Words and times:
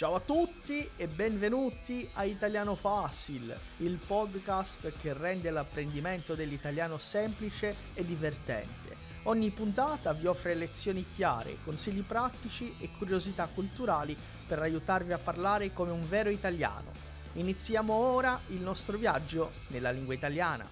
Ciao 0.00 0.14
a 0.14 0.20
tutti 0.20 0.90
e 0.96 1.08
benvenuti 1.08 2.08
a 2.14 2.24
Italiano 2.24 2.74
Facile, 2.74 3.58
il 3.80 3.98
podcast 3.98 4.94
che 4.98 5.12
rende 5.12 5.50
l'apprendimento 5.50 6.34
dell'italiano 6.34 6.96
semplice 6.96 7.76
e 7.92 8.02
divertente. 8.02 8.96
Ogni 9.24 9.50
puntata 9.50 10.14
vi 10.14 10.24
offre 10.24 10.54
lezioni 10.54 11.04
chiare, 11.04 11.58
consigli 11.62 12.00
pratici 12.00 12.74
e 12.80 12.88
curiosità 12.96 13.46
culturali 13.46 14.16
per 14.48 14.60
aiutarvi 14.60 15.12
a 15.12 15.18
parlare 15.18 15.74
come 15.74 15.90
un 15.90 16.08
vero 16.08 16.30
italiano. 16.30 16.92
Iniziamo 17.34 17.92
ora 17.92 18.40
il 18.46 18.62
nostro 18.62 18.96
viaggio 18.96 19.50
nella 19.66 19.90
lingua 19.90 20.14
italiana. 20.14 20.66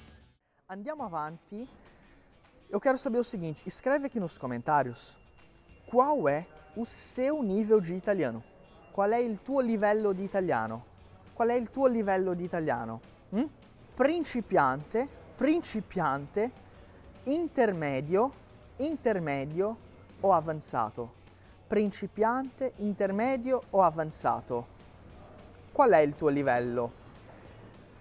Andiamo 0.68 1.04
avanti. 1.04 1.68
Eu 2.70 2.80
quero 2.80 2.96
saber 2.96 3.18
o 3.18 3.24
seguinte: 3.24 3.62
escreve 3.66 4.06
aqui 4.06 4.18
nos 4.18 4.38
comentários 4.38 5.18
qual 5.84 6.26
é 6.30 6.46
o 6.74 6.86
seu 6.86 7.42
nível 7.42 7.78
de 7.78 7.92
italiano. 7.92 8.56
Qual 8.98 9.12
è 9.12 9.18
il 9.18 9.38
tuo 9.44 9.60
livello 9.60 10.10
di 10.10 10.24
italiano? 10.24 10.84
Qual 11.32 11.50
è 11.50 11.54
il 11.54 11.70
tuo 11.70 11.86
livello 11.86 12.34
di 12.34 12.42
italiano? 12.42 13.00
Mm? 13.32 13.44
Principiante, 13.94 15.06
principiante, 15.36 16.50
intermedio, 17.26 18.32
intermedio 18.78 19.76
o 20.18 20.32
avanzato? 20.32 21.12
Principiante, 21.68 22.72
intermedio 22.78 23.62
o 23.70 23.82
avanzato? 23.82 24.66
Qual 25.72 25.92
é 25.92 26.04
o 26.04 26.12
tuo 26.14 26.28
livello? 26.28 26.90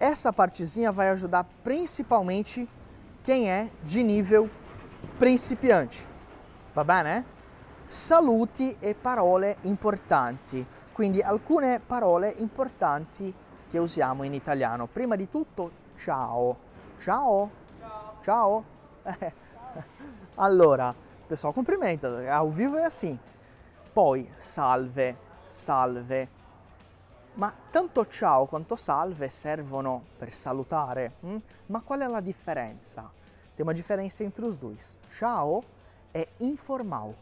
Essa 0.00 0.32
partezinha 0.32 0.90
vai 0.90 1.10
ajudar 1.10 1.46
principalmente 1.62 2.68
quem 3.22 3.48
é 3.48 3.70
de 3.84 4.02
nível 4.02 4.50
principiante. 5.16 6.08
Va 6.74 6.82
bene? 6.82 7.24
Saluti 7.86 8.76
e 8.80 8.96
parole 8.96 9.58
importanti. 9.62 10.66
Quindi 10.98 11.22
alcune 11.22 11.78
parole 11.78 12.34
importanti 12.38 13.32
che 13.70 13.78
usiamo 13.78 14.24
in 14.24 14.34
italiano. 14.34 14.88
Prima 14.88 15.14
di 15.14 15.28
tutto, 15.28 15.70
ciao. 15.96 16.56
Ciao. 16.98 17.50
Ciao. 17.80 18.14
ciao. 18.20 18.64
allora, 20.34 20.92
pessoal, 21.24 21.52
cumprimento. 21.52 22.08
Ao 22.28 22.50
vivo 22.50 22.78
é 22.78 22.84
assim. 22.84 23.16
Poi, 23.92 24.28
salve, 24.38 25.16
salve. 25.46 26.28
Ma 27.34 27.54
tanto 27.70 28.04
ciao 28.08 28.46
quanto 28.46 28.74
salve 28.74 29.28
servono 29.28 30.02
per 30.18 30.32
salutare. 30.32 31.12
Hm? 31.20 31.36
Ma 31.66 31.80
qual 31.80 32.00
è 32.00 32.08
la 32.08 32.20
differenza? 32.20 33.08
Tem 33.54 33.64
uma 33.64 33.72
diferença 33.72 34.24
entre 34.24 34.44
os 34.44 34.56
dois. 34.56 34.98
Ciao 35.10 35.62
é 36.12 36.26
informal. 36.40 37.14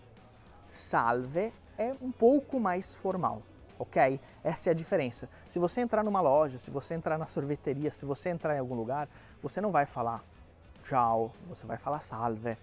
Salve 0.66 1.52
é 1.76 1.94
um 2.00 2.10
pouco 2.10 2.58
mais 2.58 2.94
formal, 2.94 3.42
ok? 3.78 4.20
Essa 4.42 4.70
é 4.70 4.72
a 4.72 4.74
diferença. 4.74 5.28
Se 5.48 5.58
você 5.58 5.80
entrar 5.80 6.02
numa 6.02 6.20
loja, 6.20 6.58
se 6.58 6.70
você 6.70 6.94
entrar 6.94 7.18
na 7.18 7.26
sorveteria, 7.26 7.90
se 7.90 8.04
você 8.04 8.30
entrar 8.30 8.54
em 8.56 8.58
algum 8.58 8.74
lugar, 8.74 9.08
você 9.42 9.60
não 9.60 9.70
vai 9.70 9.86
falar 9.86 10.22
ciao, 10.84 11.32
você 11.48 11.66
vai 11.66 11.76
falar 11.76 12.00
salve. 12.00 12.56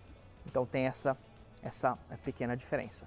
Então 0.45 0.65
tem 0.65 0.85
essa, 0.85 1.17
essa 1.61 1.97
pequena 2.23 2.55
differenza. 2.55 3.05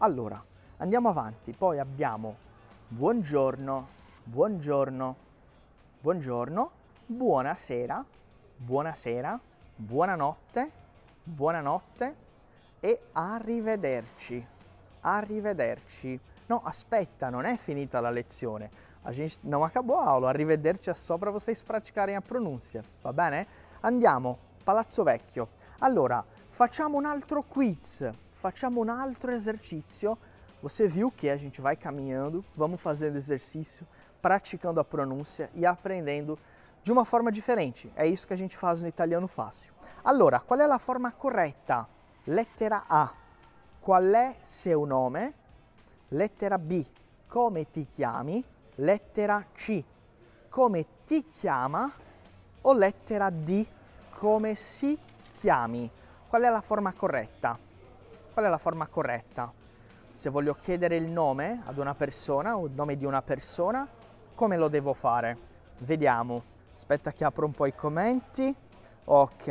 Allora, 0.00 0.42
andiamo 0.78 1.08
avanti. 1.08 1.52
Poi 1.52 1.78
abbiamo 1.78 2.36
buongiorno, 2.88 3.88
buongiorno, 4.24 5.16
buongiorno, 6.00 6.70
buonasera, 7.06 8.04
buonasera, 8.56 9.40
buonanotte, 9.76 10.72
buonanotte 11.24 12.14
e 12.80 13.00
arrivederci. 13.12 14.46
Arrivederci. 15.00 16.20
No, 16.48 16.62
aspetta, 16.64 17.28
non 17.28 17.44
è 17.44 17.56
finita 17.56 18.00
la 18.00 18.10
lezione. 18.10 18.70
A 19.02 19.12
gente 19.12 19.38
não 19.42 19.64
acabou 19.64 19.98
a 19.98 20.04
aula. 20.04 20.28
Arrivederci 20.30 20.88
é 20.88 20.94
só 20.94 21.18
para 21.18 21.30
vocês 21.30 21.62
praticarem 21.62 22.16
a 22.16 22.22
pronúncia, 22.22 22.82
va 23.02 23.12
bene? 23.12 23.46
Andiamo, 23.82 24.38
Palazzo 24.64 25.04
Vecchio. 25.04 25.48
Allora, 25.80 26.24
facciamo 26.48 26.96
un 26.96 27.04
altro 27.04 27.42
quiz, 27.42 28.10
facciamo 28.32 28.80
un 28.80 28.88
altro 28.88 29.30
esercício. 29.30 30.16
Você 30.62 30.88
viu 30.88 31.10
que 31.10 31.28
a 31.28 31.36
gente 31.36 31.60
vai 31.60 31.76
caminhando, 31.76 32.42
vamos 32.56 32.80
fazendo 32.80 33.16
exercício, 33.16 33.86
praticando 34.20 34.80
a 34.80 34.84
pronúncia 34.84 35.50
e 35.54 35.66
aprendendo 35.66 36.38
de 36.82 36.90
uma 36.90 37.04
forma 37.04 37.30
diferente. 37.30 37.92
É 37.94 38.06
isso 38.06 38.26
que 38.26 38.34
a 38.34 38.38
gente 38.38 38.56
faz 38.56 38.82
no 38.82 38.88
italiano 38.88 39.28
fácil. 39.28 39.72
Allora, 40.02 40.40
qual 40.40 40.58
é 40.58 40.64
a 40.64 40.78
forma 40.78 41.12
corretta? 41.12 41.86
Lettera 42.26 42.84
A. 42.88 43.12
Qual 43.80 44.14
è 44.14 44.36
seu 44.42 44.86
nome? 44.86 45.37
Lettera 46.12 46.58
B. 46.58 46.82
Come 47.26 47.68
ti 47.70 47.86
chiami? 47.86 48.42
Lettera 48.76 49.44
C. 49.52 49.84
Come 50.48 50.86
ti 51.04 51.28
chiama? 51.28 51.92
O 52.62 52.72
lettera 52.72 53.28
D. 53.28 53.66
Come 54.14 54.54
si 54.54 54.98
chiami? 55.34 55.90
Qual 56.26 56.42
è 56.42 56.48
la 56.48 56.62
forma 56.62 56.94
corretta? 56.94 57.58
Qual 58.32 58.42
è 58.42 58.48
la 58.48 58.56
forma 58.56 58.86
corretta? 58.86 59.52
Se 60.10 60.30
voglio 60.30 60.54
chiedere 60.54 60.96
il 60.96 61.04
nome 61.04 61.60
ad 61.66 61.76
una 61.76 61.94
persona 61.94 62.56
o 62.56 62.64
il 62.64 62.72
nome 62.72 62.96
di 62.96 63.04
una 63.04 63.20
persona, 63.20 63.86
come 64.34 64.56
lo 64.56 64.68
devo 64.68 64.94
fare? 64.94 65.36
Vediamo. 65.80 66.42
Aspetta 66.72 67.12
che 67.12 67.24
apro 67.24 67.44
un 67.44 67.52
po' 67.52 67.66
i 67.66 67.74
commenti. 67.74 68.54
Ok, 69.04 69.48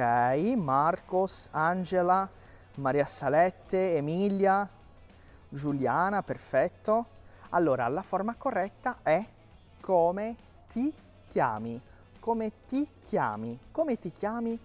Marcos, 0.55 1.49
Angela, 1.51 2.27
Maria 2.75 3.05
Salette, 3.05 3.95
Emilia, 3.95 4.67
Giuliana, 5.49 6.23
perfetto. 6.23 7.05
Allora, 7.49 7.87
la 7.87 8.01
forma 8.01 8.35
corretta 8.35 8.99
è 9.03 9.25
come 9.79 10.35
ti 10.69 10.93
chiami. 11.27 11.81
Come 12.19 12.51
ti 12.67 12.87
chiami? 13.03 13.57
Come 13.71 13.97
ti 13.97 14.11
chiami? 14.11 14.59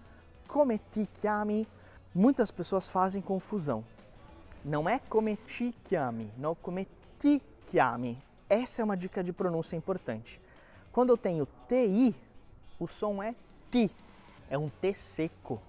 Come 0.45 0.79
ti 0.89 1.07
chiami? 1.11 1.65
Muitas 2.13 2.51
pessoas 2.51 2.87
fazem 2.87 3.21
confusão. 3.21 3.83
Não 4.63 4.87
é 4.87 4.99
come 5.09 5.35
ti 5.45 5.73
chiami, 5.83 6.31
não 6.37 6.55
come 6.55 6.87
ti 7.19 7.41
chiami. 7.67 8.21
Essa 8.47 8.81
é 8.81 8.85
uma 8.85 8.95
dica 8.95 9.23
de 9.23 9.33
pronúncia 9.33 9.75
importante. 9.75 10.39
Quando 10.91 11.09
eu 11.09 11.17
tenho 11.17 11.47
TI, 11.67 12.15
o 12.79 12.87
som 12.87 13.23
é 13.23 13.33
ti, 13.71 13.89
é 14.49 14.57
um 14.57 14.69
T 14.69 14.93
seco, 14.93 15.59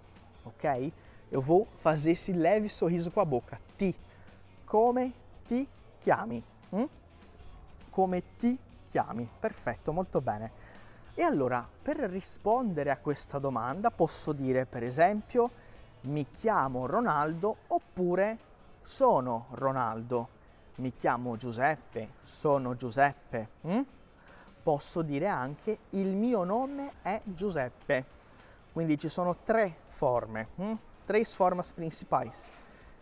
ok? 0.44 0.92
Eu 1.32 1.40
vou 1.40 1.66
fazer 1.78 2.12
esse 2.12 2.32
leve 2.32 2.68
sorriso 2.68 3.10
com 3.10 3.20
a 3.20 3.24
boca. 3.24 3.58
Ti. 3.78 3.96
Come 4.64 5.12
ti 5.46 5.68
chiami? 5.98 6.42
Hm? 6.70 6.84
Come 7.90 8.22
ti 8.36 8.58
chiami? 8.86 9.28
Perfetto, 9.38 9.92
molto 9.92 10.20
bene. 10.20 10.50
E 11.14 11.22
allora, 11.22 11.66
per 11.82 11.98
rispondere 11.98 12.90
a 12.90 12.98
questa 12.98 13.38
domanda 13.38 13.90
posso 13.90 14.32
dire, 14.32 14.66
per 14.66 14.82
esempio, 14.82 15.50
mi 16.02 16.28
chiamo 16.30 16.86
Ronaldo 16.86 17.56
oppure 17.68 18.38
sono 18.82 19.46
Ronaldo. 19.50 20.28
Mi 20.76 20.92
chiamo 20.94 21.36
Giuseppe, 21.36 22.14
sono 22.20 22.74
Giuseppe. 22.74 23.48
Hm? 23.62 23.80
Posso 24.62 25.02
dire 25.02 25.28
anche 25.28 25.78
il 25.90 26.08
mio 26.08 26.42
nome 26.42 26.94
è 27.02 27.20
Giuseppe. 27.22 28.04
Quindi 28.72 28.98
ci 28.98 29.08
sono 29.08 29.36
tre 29.44 29.76
forme, 29.86 30.48
hm? 30.56 30.72
tre 31.04 31.22
formas 31.24 31.70
principais. 31.72 32.50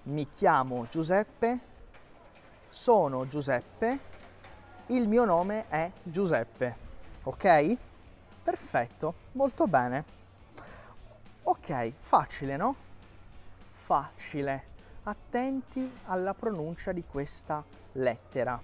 Mi 0.05 0.29
chiamo 0.29 0.89
Giuseppe, 0.89 1.61
sono 2.69 3.29
Giuseppe, 3.29 3.99
il 4.87 5.07
mio 5.07 5.25
nome 5.25 5.69
è 5.69 5.93
Giuseppe. 6.03 6.77
Ok? 7.23 7.77
Perfetto, 8.43 9.15
molto 9.33 9.69
bene. 9.69 10.05
Ok, 11.45 11.93
facile, 12.01 12.57
no? 12.57 12.75
Facile. 13.71 14.65
Attenti 15.05 15.89
alla 16.07 16.35
pronuncia 16.35 16.91
di 16.91 17.05
questa 17.05 17.65
lettera. 17.93 18.61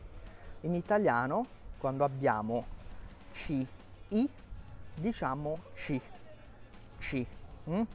In 0.62 0.74
italiano, 0.74 1.46
quando 1.78 2.02
abbiamo 2.02 2.64
C, 3.32 3.64
I, 4.08 4.28
diciamo 4.92 5.60
C. 5.74 6.00
C. 6.98 7.24
Hum? 7.66 7.86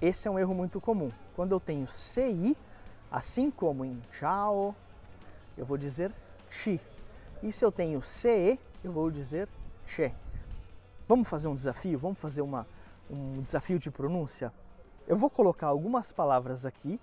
Esse 0.00 0.28
é 0.28 0.30
um 0.30 0.38
erro 0.38 0.54
muito 0.54 0.80
comum. 0.80 1.12
Quando 1.34 1.52
eu 1.54 1.60
tenho 1.60 1.86
CI, 1.86 2.56
assim 3.10 3.50
como 3.50 3.84
em 3.84 4.00
ciao, 4.12 4.74
eu 5.56 5.66
vou 5.66 5.76
dizer 5.76 6.12
chi. 6.48 6.80
E 7.42 7.50
se 7.50 7.64
eu 7.64 7.72
tenho 7.72 8.00
CE, 8.02 8.58
eu 8.84 8.92
vou 8.92 9.10
dizer 9.10 9.48
che. 9.86 10.12
Vamos 11.08 11.28
fazer 11.28 11.48
um 11.48 11.54
desafio? 11.54 11.98
Vamos 11.98 12.18
fazer 12.18 12.42
uma, 12.42 12.66
um 13.10 13.42
desafio 13.42 13.78
de 13.78 13.90
pronúncia? 13.90 14.52
Eu 15.08 15.16
vou 15.16 15.28
colocar 15.28 15.66
algumas 15.66 16.12
palavras 16.12 16.64
aqui 16.64 17.00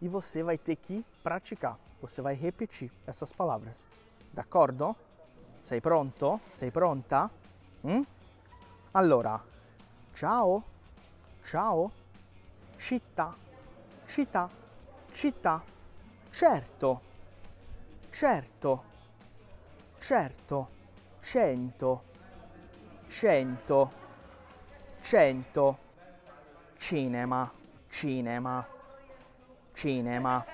e 0.00 0.08
você 0.08 0.42
vai 0.42 0.58
ter 0.58 0.76
que 0.76 1.04
praticar. 1.22 1.78
Você 2.02 2.20
vai 2.20 2.34
repetir 2.34 2.92
essas 3.06 3.32
palavras. 3.32 3.88
D'accordo? 4.32 4.94
Sei 5.62 5.80
pronto? 5.80 6.40
Sei 6.50 6.70
pronta? 6.70 7.30
Hum? 7.82 8.04
Allora, 8.92 9.40
ciao, 10.14 10.62
ciao, 11.44 11.90
città, 12.78 13.34
città, 14.06 14.50
città, 15.16 15.62
certo, 16.30 17.00
certo, 18.10 18.84
certo, 19.98 20.68
cento, 21.22 22.02
cento, 23.08 23.90
cento, 25.00 25.78
cinema, 26.76 27.50
cinema, 27.88 28.68
cinema. 29.74 30.46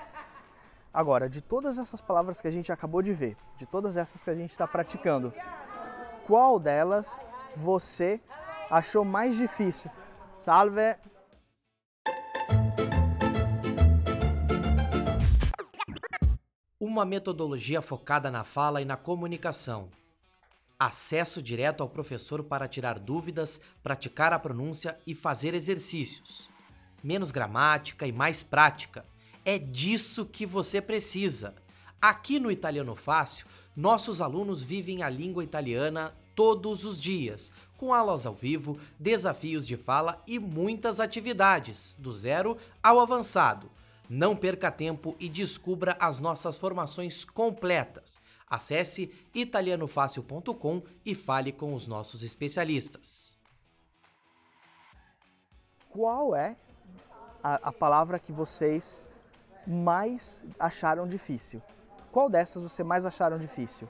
Agora, 0.93 1.27
de 1.27 1.41
todas 1.41 1.77
essas 1.77 1.99
palavras 1.99 2.39
que 2.39 2.47
a 2.47 2.51
gente 2.51 2.71
acabou 2.71 3.01
de 3.01 3.11
ver, 3.11 3.35
de 3.57 3.65
todas 3.65 3.97
essas 3.97 4.23
que 4.23 4.29
a 4.29 4.35
gente 4.35 4.51
está 4.51 4.65
praticando, 4.65 5.33
qual 6.25 6.57
delas 6.57 7.21
você 7.53 8.21
achou 8.69 9.03
mais 9.03 9.35
difícil? 9.35 9.91
Salve! 10.39 10.95
Uma 16.85 17.05
metodologia 17.05 17.81
focada 17.81 18.29
na 18.29 18.43
fala 18.43 18.81
e 18.81 18.83
na 18.83 18.97
comunicação. 18.97 19.87
Acesso 20.77 21.41
direto 21.41 21.81
ao 21.81 21.87
professor 21.87 22.43
para 22.43 22.67
tirar 22.67 22.99
dúvidas, 22.99 23.61
praticar 23.81 24.33
a 24.33 24.37
pronúncia 24.37 24.99
e 25.07 25.15
fazer 25.15 25.53
exercícios. 25.53 26.49
Menos 27.01 27.31
gramática 27.31 28.05
e 28.05 28.11
mais 28.11 28.43
prática 28.43 29.05
é 29.45 29.57
disso 29.57 30.25
que 30.25 30.45
você 30.45 30.81
precisa. 30.81 31.55
Aqui 32.01 32.37
no 32.37 32.51
Italiano 32.51 32.95
Fácil, 32.95 33.47
nossos 33.73 34.19
alunos 34.19 34.61
vivem 34.61 35.03
a 35.03 35.09
língua 35.09 35.41
italiana 35.41 36.13
todos 36.35 36.83
os 36.83 36.99
dias, 36.99 37.49
com 37.77 37.93
aulas 37.93 38.25
ao 38.25 38.35
vivo, 38.35 38.77
desafios 38.99 39.65
de 39.65 39.77
fala 39.77 40.21
e 40.27 40.37
muitas 40.37 40.99
atividades, 40.99 41.95
do 41.97 42.11
zero 42.11 42.57
ao 42.83 42.99
avançado. 42.99 43.71
Não 44.15 44.35
perca 44.35 44.69
tempo 44.69 45.15
e 45.19 45.27
descubra 45.27 45.97
as 45.99 46.19
nossas 46.19 46.55
formações 46.55 47.25
completas. 47.25 48.21
Acesse 48.47 49.11
italianofácil.com 49.33 50.83
e 51.03 51.15
fale 51.15 51.51
com 51.51 51.73
os 51.73 51.87
nossos 51.87 52.21
especialistas. 52.21 53.35
Qual 55.89 56.35
é 56.35 56.55
a, 57.43 57.55
a 57.55 57.71
palavra 57.71 58.19
que 58.19 58.31
vocês 58.31 59.09
mais 59.65 60.43
acharam 60.59 61.07
difícil? 61.07 61.59
Qual 62.11 62.29
dessas 62.29 62.61
você 62.61 62.83
mais 62.83 63.07
acharam 63.07 63.39
difícil? 63.39 63.89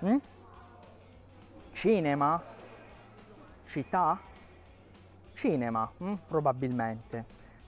Hum? 0.00 0.20
Cinema? 1.74 2.44
Città? 3.66 4.20
Cinema, 5.34 5.92
hum? 6.00 6.16
probabilmente. 6.28 7.24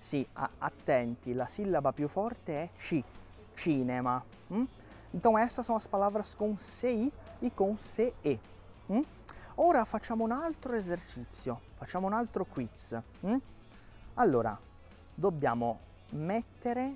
Sì, 0.06 0.24
a- 0.34 0.48
attenti, 0.58 1.32
la 1.34 1.48
sillaba 1.48 1.90
più 1.90 2.06
forte 2.06 2.62
è 2.62 2.70
ci, 2.78 3.02
cinema. 3.54 4.22
hum? 4.50 4.64
Então 5.12 5.36
essas 5.36 5.66
são 5.66 5.74
as 5.74 5.84
palavras 5.84 6.32
com 6.32 6.56
CI 6.56 7.10
e 7.40 7.50
com 7.50 7.76
CE. 7.76 8.38
hum? 8.86 9.02
Ora 9.56 9.84
facciamo 9.84 10.22
un 10.22 10.30
altro 10.30 10.76
esercizio, 10.76 11.60
facciamo 11.74 12.06
un 12.06 12.12
altro 12.12 12.44
quiz. 12.44 12.96
hum? 13.22 13.40
Allora, 14.14 14.56
dobbiamo 15.12 15.80
mettere 16.10 16.94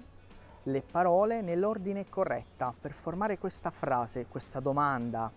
le 0.62 0.80
parole 0.80 1.40
nell'ordine 1.42 2.08
corretta 2.08 2.72
per 2.80 2.92
formare 2.92 3.38
questa 3.38 3.72
frase, 3.72 4.26
questa 4.26 4.60
domanda. 4.60 5.32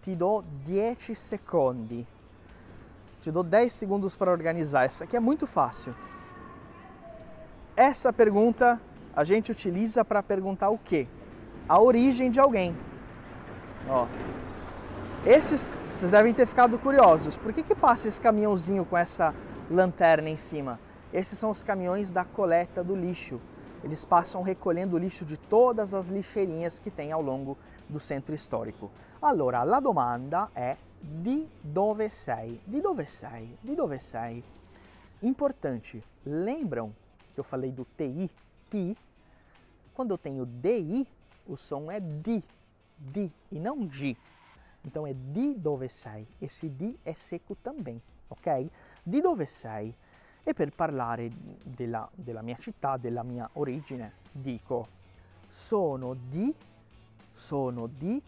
Ti 0.00 0.16
do 0.16 0.44
10 0.62 1.12
secondi. 1.12 2.06
Te 3.18 3.32
dou 3.32 3.42
10 3.42 3.72
segundos 3.72 4.14
para 4.14 4.30
organizar. 4.30 4.84
Essa 4.84 5.02
aqui 5.02 5.16
é 5.16 5.20
muito 5.20 5.44
fácil. 5.44 5.92
Essa 7.76 8.10
pergunta 8.10 8.80
a 9.14 9.22
gente 9.22 9.52
utiliza 9.52 10.02
para 10.02 10.22
perguntar 10.22 10.70
o 10.70 10.78
quê? 10.78 11.06
A 11.68 11.78
origem 11.78 12.30
de 12.30 12.40
alguém. 12.40 12.74
Ó. 13.86 14.06
Esses 15.26 15.74
vocês 15.94 16.10
devem 16.10 16.32
ter 16.32 16.46
ficado 16.46 16.78
curiosos. 16.78 17.36
Por 17.36 17.52
que, 17.52 17.62
que 17.62 17.74
passa 17.74 18.08
esse 18.08 18.18
caminhãozinho 18.18 18.86
com 18.86 18.96
essa 18.96 19.34
lanterna 19.70 20.30
em 20.30 20.38
cima? 20.38 20.80
Esses 21.12 21.38
são 21.38 21.50
os 21.50 21.62
caminhões 21.62 22.10
da 22.10 22.24
coleta 22.24 22.82
do 22.82 22.96
lixo. 22.96 23.38
Eles 23.84 24.06
passam 24.06 24.40
recolhendo 24.40 24.96
o 24.96 24.98
lixo 24.98 25.26
de 25.26 25.36
todas 25.36 25.92
as 25.92 26.08
lixeirinhas 26.08 26.78
que 26.78 26.90
tem 26.90 27.12
ao 27.12 27.20
longo 27.20 27.58
do 27.90 28.00
centro 28.00 28.34
histórico. 28.34 28.90
Allora, 29.20 29.62
la 29.64 29.80
domanda 29.80 30.48
è 30.54 30.78
di 30.98 31.46
dove 31.62 32.08
sei? 32.08 32.58
Di 32.66 32.80
dove 32.80 33.04
sei? 33.04 33.54
Di 33.60 33.74
dove 33.74 33.98
sei? 33.98 34.42
Importante, 35.20 36.02
lembram 36.24 36.94
que 37.36 37.40
eu 37.40 37.44
falei 37.44 37.70
do 37.70 37.86
TI, 37.96 38.30
ti? 38.70 38.96
Quando 39.92 40.12
eu 40.12 40.18
tenho 40.18 40.46
DI, 40.46 41.06
o 41.46 41.54
som 41.54 41.90
é 41.90 42.00
di, 42.00 42.42
di 42.96 43.30
e 43.52 43.60
não 43.60 43.86
di. 43.86 44.16
Então 44.82 45.06
é 45.06 45.12
di 45.12 45.54
dove 45.54 45.88
sei. 45.88 46.26
Esse 46.40 46.68
di 46.70 46.98
è 47.04 47.12
secco 47.12 47.54
também, 47.56 48.00
ok? 48.28 48.70
Di 49.04 49.20
dove 49.20 49.44
sei? 49.44 49.94
E 50.42 50.54
per 50.54 50.72
parlare 50.72 51.30
della, 51.62 52.08
della 52.14 52.40
mia 52.40 52.56
città, 52.56 52.96
della 52.96 53.22
mia 53.22 53.48
origine, 53.54 54.12
dico 54.32 54.88
sono 55.48 56.14
di, 56.14 56.54
sono 57.32 57.86
di 57.86 58.22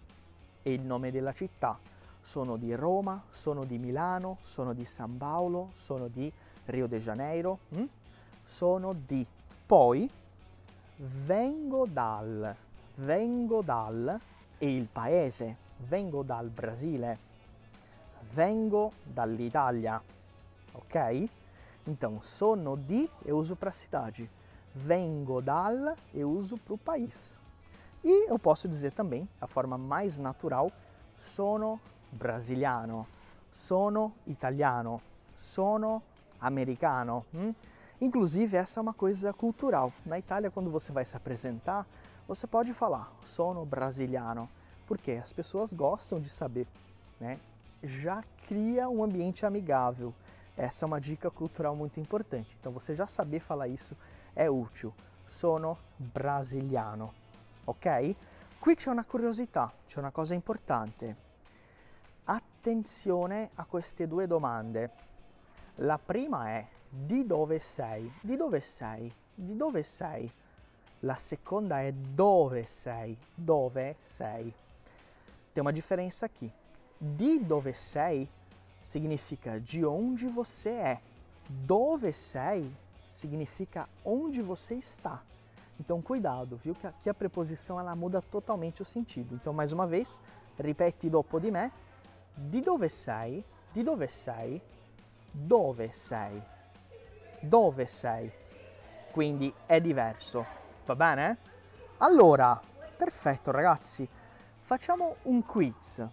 e 0.62 0.72
il 0.72 0.82
nome 0.82 1.10
della 1.10 1.32
città. 1.32 1.78
Sono 2.20 2.58
di 2.58 2.74
Roma, 2.74 3.22
sono 3.30 3.64
di 3.64 3.78
Milano, 3.78 4.36
sono 4.42 4.74
di 4.74 4.84
San 4.84 5.16
Paolo, 5.16 5.70
sono 5.72 6.08
di 6.08 6.30
Rio 6.66 6.86
de 6.86 6.98
Janeiro, 6.98 7.60
mm? 7.74 7.84
Sono 8.48 8.94
di. 8.94 9.26
Poi 9.66 10.10
vengo 10.96 11.86
dal, 11.86 12.56
vengo 12.94 13.60
dal 13.60 14.18
e 14.56 14.74
il 14.74 14.86
paese, 14.86 15.56
vengo 15.76 16.22
dal 16.22 16.48
Brasile, 16.48 17.18
vengo 18.32 18.92
dall'Italia, 19.04 20.02
ok? 20.72 21.28
Então, 21.84 22.22
sono 22.22 22.76
di 22.76 23.08
eu 23.24 23.36
uso 23.36 23.54
para 23.54 23.70
cidade, 23.70 24.28
vengo 24.72 25.42
dal 25.42 25.94
eu 26.14 26.30
uso 26.30 26.56
para 26.56 26.74
o 26.74 26.78
país. 26.78 27.36
E 28.02 28.30
eu 28.30 28.38
posso 28.38 28.66
dizer 28.66 28.92
também, 28.92 29.28
a 29.40 29.46
forma 29.46 29.76
mais 29.76 30.18
natural, 30.18 30.72
sono 31.16 31.78
brasiliano, 32.10 33.06
sono 33.50 34.14
italiano, 34.26 35.02
sono 35.34 36.02
americano. 36.40 37.26
hum? 37.34 37.54
Inclusive, 38.00 38.56
essa 38.56 38.78
é 38.78 38.82
uma 38.82 38.94
coisa 38.94 39.32
cultural. 39.32 39.92
Na 40.06 40.18
Itália, 40.18 40.50
quando 40.50 40.70
você 40.70 40.92
vai 40.92 41.04
se 41.04 41.16
apresentar, 41.16 41.84
você 42.28 42.46
pode 42.46 42.72
falar 42.72 43.12
sono 43.24 43.64
brasiliano, 43.64 44.48
porque 44.86 45.12
as 45.12 45.32
pessoas 45.32 45.72
gostam 45.72 46.20
de 46.20 46.28
saber, 46.28 46.66
né? 47.18 47.40
Já 47.82 48.22
cria 48.46 48.88
um 48.88 49.02
ambiente 49.02 49.44
amigável. 49.44 50.14
Essa 50.56 50.84
é 50.84 50.86
uma 50.86 51.00
dica 51.00 51.30
cultural 51.30 51.74
muito 51.74 51.98
importante. 51.98 52.56
Então, 52.60 52.70
você 52.70 52.94
já 52.94 53.06
saber 53.06 53.40
falar 53.40 53.66
isso 53.66 53.96
é 54.34 54.48
útil. 54.48 54.94
Sono 55.26 55.76
brasiliano, 55.96 57.12
ok? 57.66 58.16
Qui 58.60 58.74
c'è 58.74 58.90
una 58.90 59.04
curiosità, 59.04 59.72
c'è 59.86 59.98
una 59.98 60.10
cosa 60.10 60.34
importante. 60.34 61.16
Attenzione 62.24 63.50
a 63.54 63.64
queste 63.64 64.06
due 64.06 64.26
domande. 64.26 64.90
La 65.76 65.98
prima 65.98 66.48
è 66.48 66.66
di 66.88 67.26
dove 67.26 67.58
sei? 67.58 68.10
Di 68.20 68.36
dove 68.36 68.60
sei? 68.60 69.12
Di 69.34 69.56
dove 69.56 69.82
sei? 69.82 70.30
La 71.00 71.14
seconda 71.14 71.80
è 71.80 71.92
dove 71.92 72.64
sei? 72.66 73.16
Dove 73.34 73.96
sei? 74.02 74.52
Tem 75.52 75.60
uma 75.60 75.72
diferença 75.72 76.26
aqui. 76.26 76.52
Di 76.98 77.38
dove 77.44 77.72
sei 77.72 78.28
significa 78.80 79.60
de 79.60 79.84
onde 79.84 80.26
você 80.26 80.70
é. 80.70 81.00
Dove 81.48 82.12
sei 82.12 82.74
significa 83.08 83.88
onde 84.04 84.42
você 84.42 84.74
está. 84.74 85.22
Então 85.78 86.02
cuidado, 86.02 86.56
viu 86.56 86.74
que 86.74 86.86
aqui 86.86 87.08
a 87.08 87.14
preposição 87.14 87.78
ela 87.78 87.94
muda 87.94 88.20
totalmente 88.20 88.82
o 88.82 88.84
sentido. 88.84 89.34
Então 89.34 89.52
mais 89.52 89.72
uma 89.72 89.86
vez, 89.86 90.20
ripeti 90.58 91.08
dopo 91.08 91.38
di 91.38 91.50
me. 91.50 91.70
Di 92.34 92.60
dove 92.60 92.88
sei? 92.88 93.44
Di 93.72 93.82
dove 93.82 94.08
sei? 94.08 94.60
Dove 95.32 95.92
sei? 95.92 96.42
Dove 97.40 97.86
sei? 97.86 98.30
Quindi 99.12 99.52
è 99.66 99.80
diverso, 99.80 100.44
va 100.84 100.96
bene? 100.96 101.38
Allora, 101.98 102.60
perfetto 102.96 103.50
ragazzi, 103.50 104.08
facciamo 104.58 105.16
un 105.22 105.44
quiz. 105.44 106.06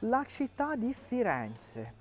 La 0.00 0.24
città 0.24 0.74
di 0.74 0.92
Firenze. 0.94 1.94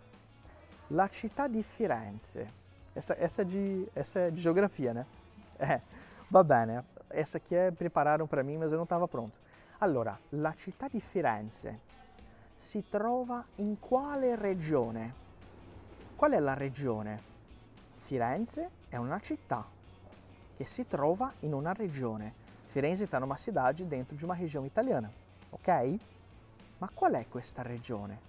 La 0.88 1.08
città 1.08 1.48
di 1.48 1.64
Firenze. 1.64 2.60
Essa, 2.94 3.16
é, 3.16 3.46
de, 3.46 3.90
essa 3.94 4.34
geografia, 4.34 4.92
né? 4.92 5.06
É, 5.58 5.80
va 6.30 6.44
bene. 6.44 6.84
Essa 7.10 7.38
aqui 7.38 7.56
é 7.56 7.72
prepararam 7.72 8.28
para 8.28 8.44
mim, 8.44 8.58
mas 8.58 8.72
eu 8.72 8.78
não 8.78 8.84
estava 8.84 9.08
pronto. 9.08 9.40
Allora, 9.80 10.20
la 10.32 10.54
città 10.54 10.88
di 10.88 11.00
Firenze 11.00 11.80
si 12.58 12.84
trova 12.90 13.46
in 13.56 13.80
quale 13.80 14.36
regione? 14.36 15.14
Qual 16.16 16.32
è 16.32 16.40
la 16.40 16.54
regione? 16.54 17.31
Firenze 18.12 18.70
è 18.90 18.98
una 18.98 19.22
città 19.22 19.66
che 20.58 20.66
si 20.66 20.86
trova 20.86 21.32
in 21.44 21.54
una 21.54 21.72
regione. 21.72 22.34
Firenze 22.66 23.06
está 23.06 23.20
numa 23.20 23.38
cidade 23.38 23.88
dentro 23.88 24.18
de 24.18 24.26
uma 24.26 24.36
região 24.36 24.66
italiana, 24.66 25.10
ok? 25.50 25.98
Ma 26.80 26.90
qual 26.94 27.14
è 27.14 27.26
questa 27.30 27.62
regione? 27.62 28.20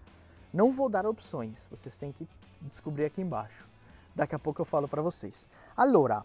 Não 0.53 0.71
vou 0.71 0.89
dar 0.89 1.05
opções, 1.05 1.67
vocês 1.67 1.99
têm 1.99 2.13
que 2.13 2.29
descobrir 2.61 3.07
aqui 3.07 3.23
embaixo. 3.23 3.67
Daqui 4.15 4.37
a 4.37 4.39
pouco 4.39 4.61
eu 4.61 4.65
falo 4.65 4.87
para 4.87 5.03
vocês. 5.03 5.49
Allora, 5.75 6.25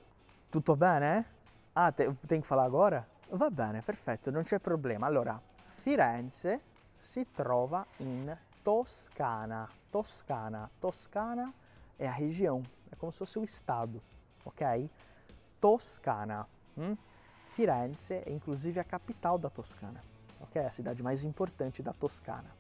tutto 0.52 0.76
bene? 0.76 1.26
Ah, 1.74 1.92
te, 1.92 2.14
tem 2.28 2.42
que 2.42 2.48
falar 2.48 2.66
agora? 2.66 3.08
Va 3.32 3.50
bene, 3.50 3.82
perfetto, 3.82 4.30
non 4.30 4.44
c'è 4.44 4.60
problema. 4.60 5.08
Allora, 5.08 5.42
Firenze 5.74 6.62
si 6.96 7.26
trova 7.34 7.84
in 7.98 8.38
Toscana. 8.62 9.68
Toscana. 9.90 10.70
Toscana 10.80 11.52
é 11.98 12.08
a 12.08 12.12
região, 12.12 12.62
é 12.92 12.96
como 12.96 13.12
se 13.12 13.20
fosse 13.20 13.40
o 13.40 13.44
estado, 13.44 14.02
ok? 14.46 14.90
Toscana. 15.60 16.48
Hum? 16.78 16.96
Firenze 17.50 18.14
é 18.14 18.32
inclusive 18.32 18.80
a 18.80 18.84
capital 18.84 19.38
da 19.38 19.50
Toscana, 19.50 20.04
ok? 20.40 20.64
A 20.64 20.72
cidade 20.72 21.02
mais 21.02 21.24
importante 21.24 21.82
da 21.82 21.94
Toscana. 21.94 22.56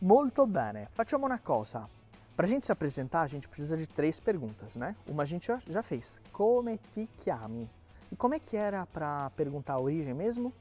Molto 0.00 0.46
bene, 0.46 0.88
facciamo 0.92 1.24
una 1.24 1.38
cosa. 1.38 1.88
Para 2.34 2.46
a 2.46 2.48
gente 2.48 2.64
se 2.64 2.72
apresentar, 2.72 3.22
a 3.22 3.26
gente 3.26 3.46
precisa 3.46 3.76
de 3.76 3.86
três 3.86 4.18
perguntas, 4.18 4.76
né? 4.76 4.96
Uma 5.06 5.22
a 5.22 5.26
gente 5.26 5.52
já 5.66 5.82
fez. 5.82 6.20
Come 6.32 6.78
ti 6.92 7.08
chiami? 7.18 7.68
E 8.10 8.16
como 8.16 8.34
é 8.34 8.38
que 8.38 8.56
era 8.56 8.86
para 8.86 9.30
perguntar 9.30 9.74
a 9.74 9.80
origem 9.80 10.14
mesmo? 10.14 10.52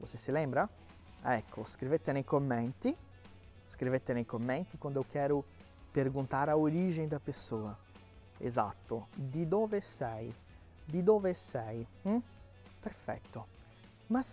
Você 0.00 0.16
se 0.16 0.30
lembra? 0.30 0.68
Ecco, 1.24 1.66
scrivete 1.66 2.12
nei 2.12 2.24
commenti. 2.24 2.96
Scrivete 3.64 4.14
nei 4.14 4.24
commenti 4.24 4.76
quando 4.78 4.96
eu 4.96 5.04
quero 5.04 5.44
perguntar 5.92 6.48
a 6.48 6.56
origem 6.56 7.08
da 7.08 7.18
pessoa. 7.18 7.76
Esatto. 8.38 9.08
Di 9.14 9.46
dove 9.46 9.80
sei? 9.80 10.32
Di 10.84 11.02
dove 11.02 11.34
sei? 11.34 11.86
Hum? 12.02 12.22
Perfetto. 12.80 13.46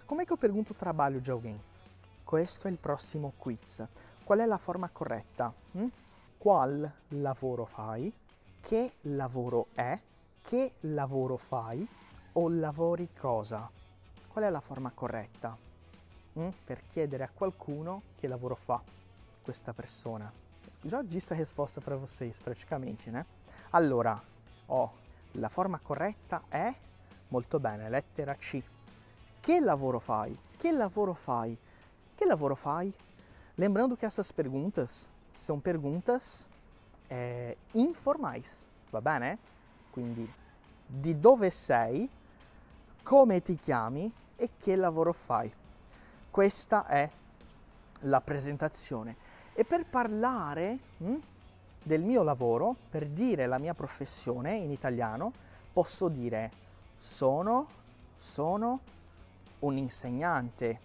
Como 0.05 0.21
é 0.21 0.25
que 0.25 0.31
eu 0.31 0.37
pergunto 0.37 0.73
trabalho 0.73 1.19
de 1.19 1.31
alguém? 1.31 1.59
Questo 2.23 2.67
è 2.67 2.71
il 2.71 2.77
prossimo 2.77 3.33
quiz. 3.37 3.85
Qual 4.23 4.39
è 4.39 4.45
la 4.45 4.57
forma 4.57 4.89
corretta? 4.89 5.53
Hm? 5.73 5.87
Qual 6.37 6.91
lavoro 7.09 7.65
fai? 7.65 8.11
Che 8.61 8.93
lavoro 9.01 9.67
è? 9.73 9.99
Che 10.41 10.73
lavoro 10.81 11.37
fai? 11.37 11.87
O 12.33 12.49
lavori 12.49 13.09
cosa? 13.13 13.69
Qual 14.27 14.45
è 14.45 14.49
la 14.49 14.61
forma 14.61 14.91
corretta? 14.91 15.57
Hm? 16.33 16.49
Per 16.63 16.81
chiedere 16.87 17.23
a 17.23 17.29
qualcuno 17.33 18.01
che 18.15 18.27
lavoro 18.27 18.55
fa 18.55 18.81
questa 19.41 19.73
persona. 19.73 20.31
Já 20.83 21.01
disse 21.01 21.33
a 21.33 21.37
risposta 21.37 21.81
para 21.81 21.95
vocês 21.95 22.39
praticamente, 22.39 23.09
né? 23.09 23.25
Allora, 23.75 24.17
oh, 24.67 24.91
la 25.31 25.49
forma 25.49 25.79
corretta 25.79 26.43
è 26.47 26.73
molto 27.27 27.59
bene, 27.59 27.89
lettera 27.89 28.33
C. 28.35 28.63
Che 29.41 29.59
lavoro 29.59 29.99
fai? 29.99 30.33
Che 30.55 30.71
lavoro 30.71 31.13
fai? 31.13 31.57
Que 32.15 32.25
lavoro 32.25 32.55
fai? 32.55 32.93
Lembrando 33.55 33.97
que 33.97 34.05
essas 34.05 34.31
perguntas 34.31 35.11
são 35.33 35.59
perguntas 35.59 36.47
é, 37.09 37.57
informais, 37.73 38.69
va 38.89 39.01
bene? 39.01 39.37
Quindi, 39.91 40.25
di 40.87 41.19
dove 41.19 41.49
sei, 41.49 42.09
come 43.03 43.41
ti 43.41 43.57
chiami 43.57 44.09
e 44.37 44.51
che 44.57 44.77
lavoro 44.77 45.11
fai? 45.11 45.51
Questa 46.31 46.85
è 46.85 47.09
la 48.03 48.21
presentazione. 48.21 49.17
E 49.53 49.65
per 49.65 49.85
parlare 49.85 50.79
hm, 50.99 51.19
del 51.85 52.01
mio 52.01 52.23
lavoro, 52.23 52.75
per 52.89 53.05
dire 53.05 53.45
la 53.45 53.59
mia 53.59 53.75
professione 53.75 54.55
in 54.55 54.71
italiano, 54.71 55.31
posso 55.71 56.07
dire 56.07 56.51
sono, 56.97 57.67
sono 58.17 58.79
un 59.59 59.77
insegnante, 59.77 60.79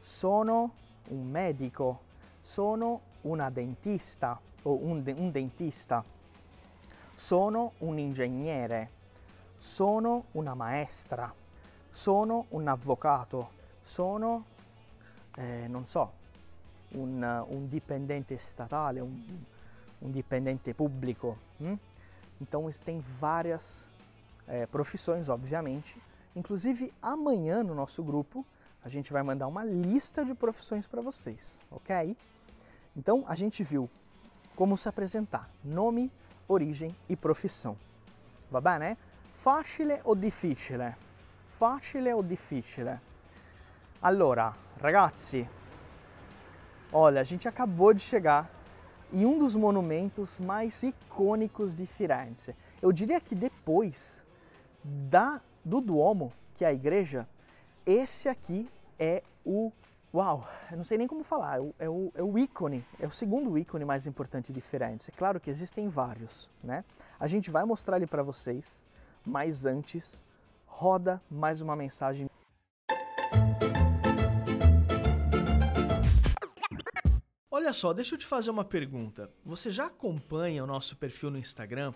sono 0.00 0.72
un 1.10 1.30
medico, 1.30 2.00
sono 2.42 3.00
una 3.22 3.48
dentista 3.48 4.40
o 4.62 4.72
un, 4.72 5.04
de- 5.04 5.12
un 5.12 5.30
dentista, 5.30 6.02
sono 7.14 7.72
un 7.78 7.98
ingegnere, 8.00 8.90
sono 9.56 10.24
una 10.32 10.54
maestra, 10.54 11.32
sono 11.90 12.46
un 12.48 12.66
avvocato, 12.66 13.50
sono, 13.82 14.44
eh, 15.36 15.66
non 15.68 15.86
so, 15.86 16.10
un, 16.92 17.44
un, 17.48 17.68
dipendente 17.68 18.36
statale, 18.36 18.98
un, 18.98 19.44
um 20.00 20.10
dipendente 20.10 20.72
público. 20.74 21.36
Hum? 21.60 21.78
Então, 22.40 22.68
tem 22.84 23.00
várias 23.00 23.88
é, 24.48 24.66
profissões, 24.66 25.28
obviamente. 25.28 26.00
Inclusive, 26.34 26.92
amanhã 27.02 27.62
no 27.62 27.74
nosso 27.74 28.02
grupo, 28.02 28.44
a 28.82 28.88
gente 28.88 29.12
vai 29.12 29.22
mandar 29.22 29.46
uma 29.46 29.64
lista 29.64 30.24
de 30.24 30.34
profissões 30.34 30.86
para 30.86 31.02
vocês, 31.02 31.62
ok? 31.70 32.16
Então, 32.96 33.24
a 33.26 33.34
gente 33.34 33.62
viu 33.62 33.90
como 34.56 34.76
se 34.76 34.88
apresentar, 34.88 35.50
nome, 35.62 36.10
origem 36.48 36.94
e 37.08 37.16
profissão. 37.16 37.76
Va 38.50 38.60
bene? 38.60 38.96
Facile 39.36 40.00
o 40.04 40.14
difficile? 40.14 40.94
Facile 41.50 42.12
o 42.12 42.22
difficile? 42.22 42.98
Allora, 44.02 44.54
ragazzi, 44.80 45.48
olha, 46.92 47.20
a 47.20 47.24
gente 47.24 47.46
acabou 47.46 47.92
de 47.92 48.00
chegar 48.00 48.50
em 49.12 49.26
um 49.26 49.38
dos 49.38 49.54
monumentos 49.54 50.40
mais 50.40 50.82
icônicos 50.82 51.74
de 51.74 51.86
Firenze. 51.86 52.54
Eu 52.80 52.92
diria 52.92 53.20
que 53.20 53.34
depois 53.34 54.24
da 54.82 55.40
do 55.64 55.80
Duomo, 55.80 56.32
que 56.54 56.64
é 56.64 56.68
a 56.68 56.72
igreja, 56.72 57.28
esse 57.84 58.28
aqui 58.28 58.68
é 58.98 59.22
o 59.44 59.72
Uau, 60.12 60.44
eu 60.72 60.76
não 60.76 60.82
sei 60.82 60.98
nem 60.98 61.06
como 61.06 61.22
falar, 61.22 61.58
é 61.58 61.60
o, 61.60 61.74
é 61.78 61.88
o, 61.88 62.12
é 62.16 62.22
o 62.22 62.36
ícone, 62.36 62.84
é 62.98 63.06
o 63.06 63.12
segundo 63.12 63.56
ícone 63.56 63.84
mais 63.84 64.08
importante 64.08 64.52
de 64.52 64.60
Firenze. 64.60 65.12
Claro 65.12 65.38
que 65.38 65.48
existem 65.48 65.88
vários, 65.88 66.50
né? 66.64 66.84
A 67.18 67.28
gente 67.28 67.48
vai 67.48 67.64
mostrar 67.64 67.96
ele 67.96 68.08
para 68.08 68.22
vocês, 68.22 68.82
mas 69.24 69.66
antes, 69.66 70.20
roda 70.66 71.20
mais 71.30 71.60
uma 71.60 71.76
mensagem. 71.76 72.29
Olha 77.70 77.74
só, 77.78 77.92
deixa 77.92 78.16
eu 78.16 78.18
te 78.18 78.26
fazer 78.26 78.50
uma 78.50 78.64
pergunta. 78.64 79.30
Você 79.44 79.70
já 79.70 79.86
acompanha 79.86 80.64
o 80.64 80.66
nosso 80.66 80.96
perfil 80.96 81.30
no 81.30 81.38
Instagram? 81.38 81.94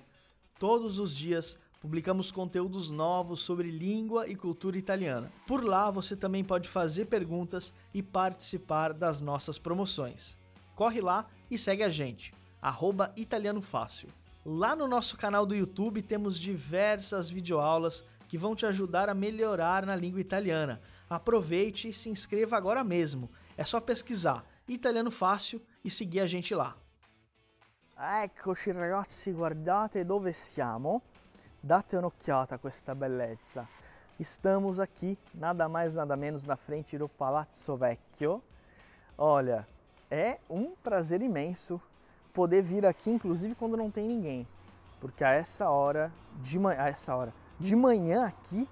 Todos 0.57 1.01
os 1.01 1.17
dias 1.17 1.59
publicamos 1.81 2.31
conteúdos 2.31 2.93
novos 2.93 3.41
sobre 3.41 3.73
língua 3.73 4.29
e 4.29 4.37
cultura 4.37 4.79
italiana. 4.79 5.33
Por 5.49 5.65
lá 5.65 5.91
você 5.91 6.15
também 6.15 6.45
pode 6.45 6.69
fazer 6.69 7.07
perguntas 7.07 7.75
e 7.93 8.05
participar 8.05 8.93
das 8.93 9.21
nossas 9.21 9.59
promoções. 9.59 10.39
Corre 10.77 11.01
lá 11.01 11.27
e 11.51 11.59
segue 11.59 11.83
a 11.83 11.89
gente, 11.89 12.33
arroba 12.63 13.13
Italiano 13.17 13.61
Fácil. 13.61 14.11
Lá 14.47 14.77
no 14.77 14.87
nosso 14.87 15.17
canal 15.17 15.45
do 15.45 15.57
YouTube 15.57 16.03
temos 16.03 16.39
diversas 16.39 17.29
videoaulas 17.29 18.05
que 18.29 18.39
vão 18.39 18.55
te 18.55 18.65
ajudar 18.65 19.09
a 19.09 19.15
melhorar 19.15 19.85
na 19.85 19.97
língua 19.97 20.21
italiana. 20.21 20.81
Aproveite 21.11 21.89
e 21.89 21.93
se 21.93 22.09
inscreva 22.09 22.57
agora 22.57 22.85
mesmo. 22.85 23.29
É 23.57 23.65
só 23.65 23.81
pesquisar 23.81 24.54
Italiano 24.67 25.11
Fácil 25.11 25.61
e 25.85 25.91
seguir 25.91 26.21
a 26.21 26.27
gente 26.27 26.55
lá. 26.55 26.75
Eccoci 27.99 28.73
ragazzi, 28.73 29.31
guardate 29.31 30.03
dove 30.05 30.33
siamo. 30.33 31.03
Date 31.61 31.97
un'occhiata 31.97 32.55
a 32.55 32.59
questa 32.59 32.95
bellezza. 32.95 33.69
Estamos 34.19 34.81
aqui, 34.81 35.19
nada 35.35 35.69
mais 35.69 35.97
nada 35.97 36.17
menos, 36.17 36.47
na 36.47 36.57
frente 36.57 36.97
do 36.97 37.11
Palazzo 37.11 37.77
Vecchio. 37.77 38.43
Olha, 39.19 39.69
é 40.11 40.39
um 40.49 40.75
prazer 40.75 41.21
imenso 41.21 41.79
poder 42.33 42.63
vir 42.63 42.87
aqui, 42.87 43.11
inclusive 43.11 43.55
quando 43.55 43.77
não 43.77 43.91
tem 43.91 44.09
ninguém, 44.09 44.49
porque 44.99 45.23
a 45.25 45.31
essa 45.31 45.69
hora 45.69 46.11
de 46.37 46.59
manhã, 46.59 46.81
a 46.81 46.89
essa 46.89 47.15
hora 47.15 47.35
de 47.61 47.77
manhã 47.77 48.25
aqui, 48.25 48.67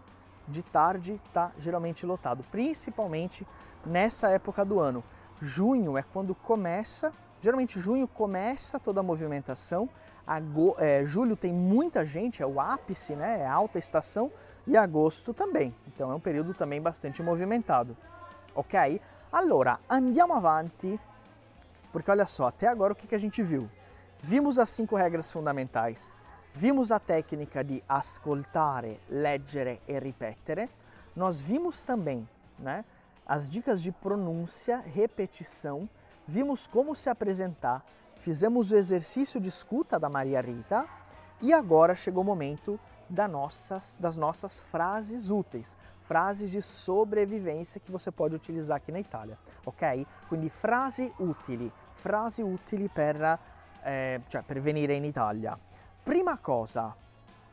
de 0.49 0.63
tarde 0.63 1.21
tá 1.35 1.53
geralmente 1.59 2.07
lotado, 2.07 2.43
principalmente 2.51 3.47
nessa 3.85 4.31
época 4.31 4.65
do 4.65 4.81
ano. 4.81 5.05
Junho 5.45 5.99
é 5.99 6.03
quando 6.03 6.35
começa, 6.35 7.13
geralmente 7.41 7.81
junho 7.81 8.07
começa 8.07 8.79
toda 8.79 9.01
a 9.01 9.03
movimentação 9.03 9.89
Ago, 10.25 10.77
é, 10.79 11.05
julho 11.05 11.37
tem 11.37 11.53
muita 11.53 12.07
gente, 12.07 12.43
é 12.43 12.47
o 12.47 12.61
ápice, 12.61 13.17
né? 13.17 13.41
É 13.41 13.47
alta 13.47 13.77
estação, 13.77 14.31
e 14.67 14.77
agosto 14.77 15.35
também. 15.35 15.75
Então 15.89 16.13
é 16.13 16.15
um 16.15 16.21
período 16.21 16.55
também 16.55 16.81
bastante 16.81 17.23
movimentado. 17.23 17.97
Ok? 18.55 19.01
Allora, 19.33 19.81
andiamo 19.91 20.35
avanti, 20.35 21.01
porque 21.93 22.11
olha 22.11 22.27
só, 22.27 22.47
até 22.47 22.69
agora 22.69 22.93
o 22.93 22.97
que, 22.97 23.07
que 23.07 23.15
a 23.15 23.19
gente 23.19 23.43
viu? 23.43 23.69
Vimos 24.21 24.59
as 24.59 24.69
cinco 24.69 24.95
regras 24.95 25.33
fundamentais, 25.33 26.15
vimos 26.55 26.93
a 26.93 27.01
técnica 27.01 27.65
de 27.65 27.83
ascoltare, 27.89 29.01
leggere 29.09 29.81
e 29.89 29.99
ripetere, 29.99 30.71
nós 31.17 31.43
vimos 31.43 31.83
também 31.83 32.29
né, 32.59 32.85
as 33.27 33.51
dicas 33.51 33.83
de 33.83 33.93
pronúncia, 33.93 34.79
repetição, 34.79 35.89
vimos 36.27 36.67
como 36.67 36.95
se 36.95 37.09
apresentar, 37.09 37.85
fizemos 38.17 38.71
o 38.71 38.77
exercício 38.77 39.41
de 39.41 39.49
escuta 39.49 39.99
da 39.99 40.09
Maria 40.09 40.41
Rita 40.41 40.87
e 41.41 41.53
agora 41.53 41.95
chegou 41.95 42.23
o 42.23 42.27
momento 42.27 42.79
da 43.09 43.29
nossas, 43.29 43.97
das 43.99 44.17
nossas 44.17 44.61
frases 44.61 45.31
úteis. 45.31 45.77
Frasi 46.01 46.47
di 46.47 46.61
sobrevivência 46.61 47.81
che 47.81 47.91
você 47.91 48.11
pode 48.11 48.35
utilizar 48.35 48.77
aqui 48.77 48.91
na 48.91 48.99
Itália, 48.99 49.39
ok? 49.65 50.07
Quindi 50.29 50.51
frasi 50.51 51.13
utili, 51.19 51.73
frasi 51.93 52.43
utili 52.43 52.89
per, 52.89 53.39
eh, 53.83 54.21
cioè 54.27 54.43
per 54.43 54.61
venire 54.61 54.95
in 54.95 55.05
Italia. 55.05 55.59
Prima 56.03 56.37
cosa, 56.39 56.95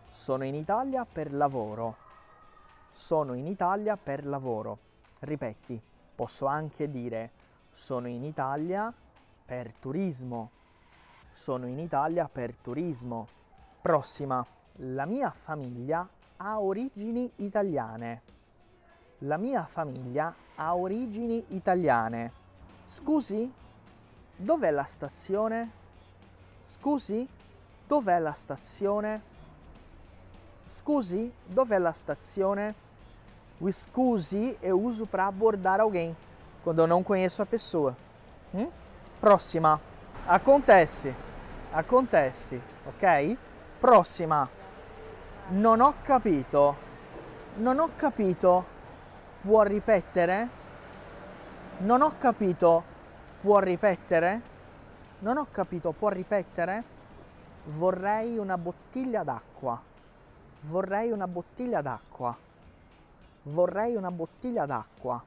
sono 0.10 0.44
in 0.44 0.56
Italia 0.56 1.06
per 1.06 1.32
lavoro. 1.34 1.96
Sono 2.92 3.36
in 3.36 3.46
Italia 3.46 3.96
per 3.96 4.26
lavoro. 4.26 4.89
Ripeti, 5.20 5.82
posso 6.16 6.46
anche 6.46 6.90
dire 6.90 7.32
sono 7.70 8.08
in 8.08 8.24
Italia 8.24 8.94
per 9.46 9.74
turismo. 9.74 10.52
Sono 11.32 11.68
in 11.68 11.80
Italia 11.80 12.28
per 12.28 12.56
turismo. 12.56 13.28
Prossima, 13.82 14.46
la 14.78 15.06
mia 15.06 15.32
famiglia 15.32 16.08
ha 16.38 16.60
origini 16.62 17.32
italiane. 17.38 18.22
La 19.20 19.38
mia 19.38 19.66
famiglia 19.66 20.34
ha 20.56 20.76
origini 20.76 21.44
italiane. 21.50 22.32
Scusi, 22.86 23.52
dov'è 24.36 24.72
la 24.72 24.84
stazione? 24.84 25.72
Scusi, 26.62 27.28
dov'è 27.86 28.20
la 28.20 28.34
stazione? 28.34 29.22
Scusi, 30.66 31.32
dov'è 31.46 31.78
la 31.78 31.92
stazione? 31.92 32.88
O 33.62 33.70
scusi 33.72 34.58
eu 34.62 34.80
uso 34.82 35.06
para 35.06 35.28
abordar 35.28 35.82
alguém, 35.82 36.16
quando 36.64 36.80
eu 36.80 36.88
não 36.88 37.04
conheço 37.04 37.42
a 37.42 37.46
pessoa. 37.46 37.96
Hum? 38.54 38.72
Próxima. 39.20 39.82
Acontece. 40.26 41.14
Acontece, 41.74 42.62
ok? 42.88 43.38
Prossima. 43.82 44.50
Non 45.50 45.82
ho 45.82 45.94
capito. 46.04 46.76
Non 47.58 47.80
ho 47.80 47.90
capito. 47.98 48.66
Può 49.42 49.64
ripetere? 49.64 50.48
Non 51.80 52.02
ho 52.02 52.14
capito. 52.18 52.84
Può 53.42 53.60
ripetere? 53.60 54.42
Non 55.20 55.38
ho 55.38 55.48
capito. 55.52 55.92
Può 55.92 56.10
ripetere? 56.10 56.84
Vorrei 57.66 58.38
una 58.38 58.58
bottiglia 58.58 59.24
d'acqua. 59.24 59.82
Vorrei 60.62 61.12
una 61.12 61.28
bottiglia 61.28 61.82
d'acqua. 61.82 62.48
Vorrei 63.50 63.96
una 63.96 64.12
bottiglia 64.12 64.68
d'acqua. 64.68 65.24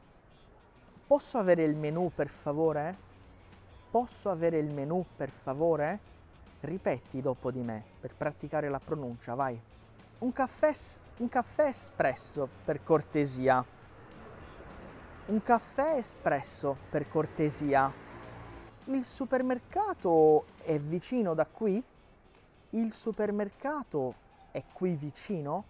Posso 1.06 1.38
avere 1.38 1.64
il 1.64 1.74
menù 1.74 2.12
per 2.14 2.28
favore? 2.28 2.96
Posso 3.90 4.30
avere 4.30 4.58
il 4.58 4.72
menù 4.72 5.04
per 5.16 5.28
favore? 5.28 5.98
Ripeti 6.60 7.20
dopo 7.20 7.50
di 7.50 7.60
me 7.60 7.82
per 8.00 8.14
praticare 8.14 8.68
la 8.68 8.78
pronuncia, 8.78 9.34
vai. 9.34 9.60
Un 10.18 10.32
caffè, 10.32 10.72
un 11.16 11.28
caffè 11.28 11.64
espresso 11.64 12.48
per 12.64 12.84
cortesia. 12.84 13.64
Un 15.26 15.42
caffè 15.42 15.96
espresso 15.96 16.76
per 16.90 17.08
cortesia. 17.08 17.92
Il 18.84 19.04
supermercato 19.04 20.44
è 20.62 20.78
vicino 20.78 21.34
da 21.34 21.46
qui? 21.46 21.82
Il 22.70 22.92
supermercato 22.92 24.14
é 24.52 24.62
qui 24.72 24.94
vicino? 24.94 25.64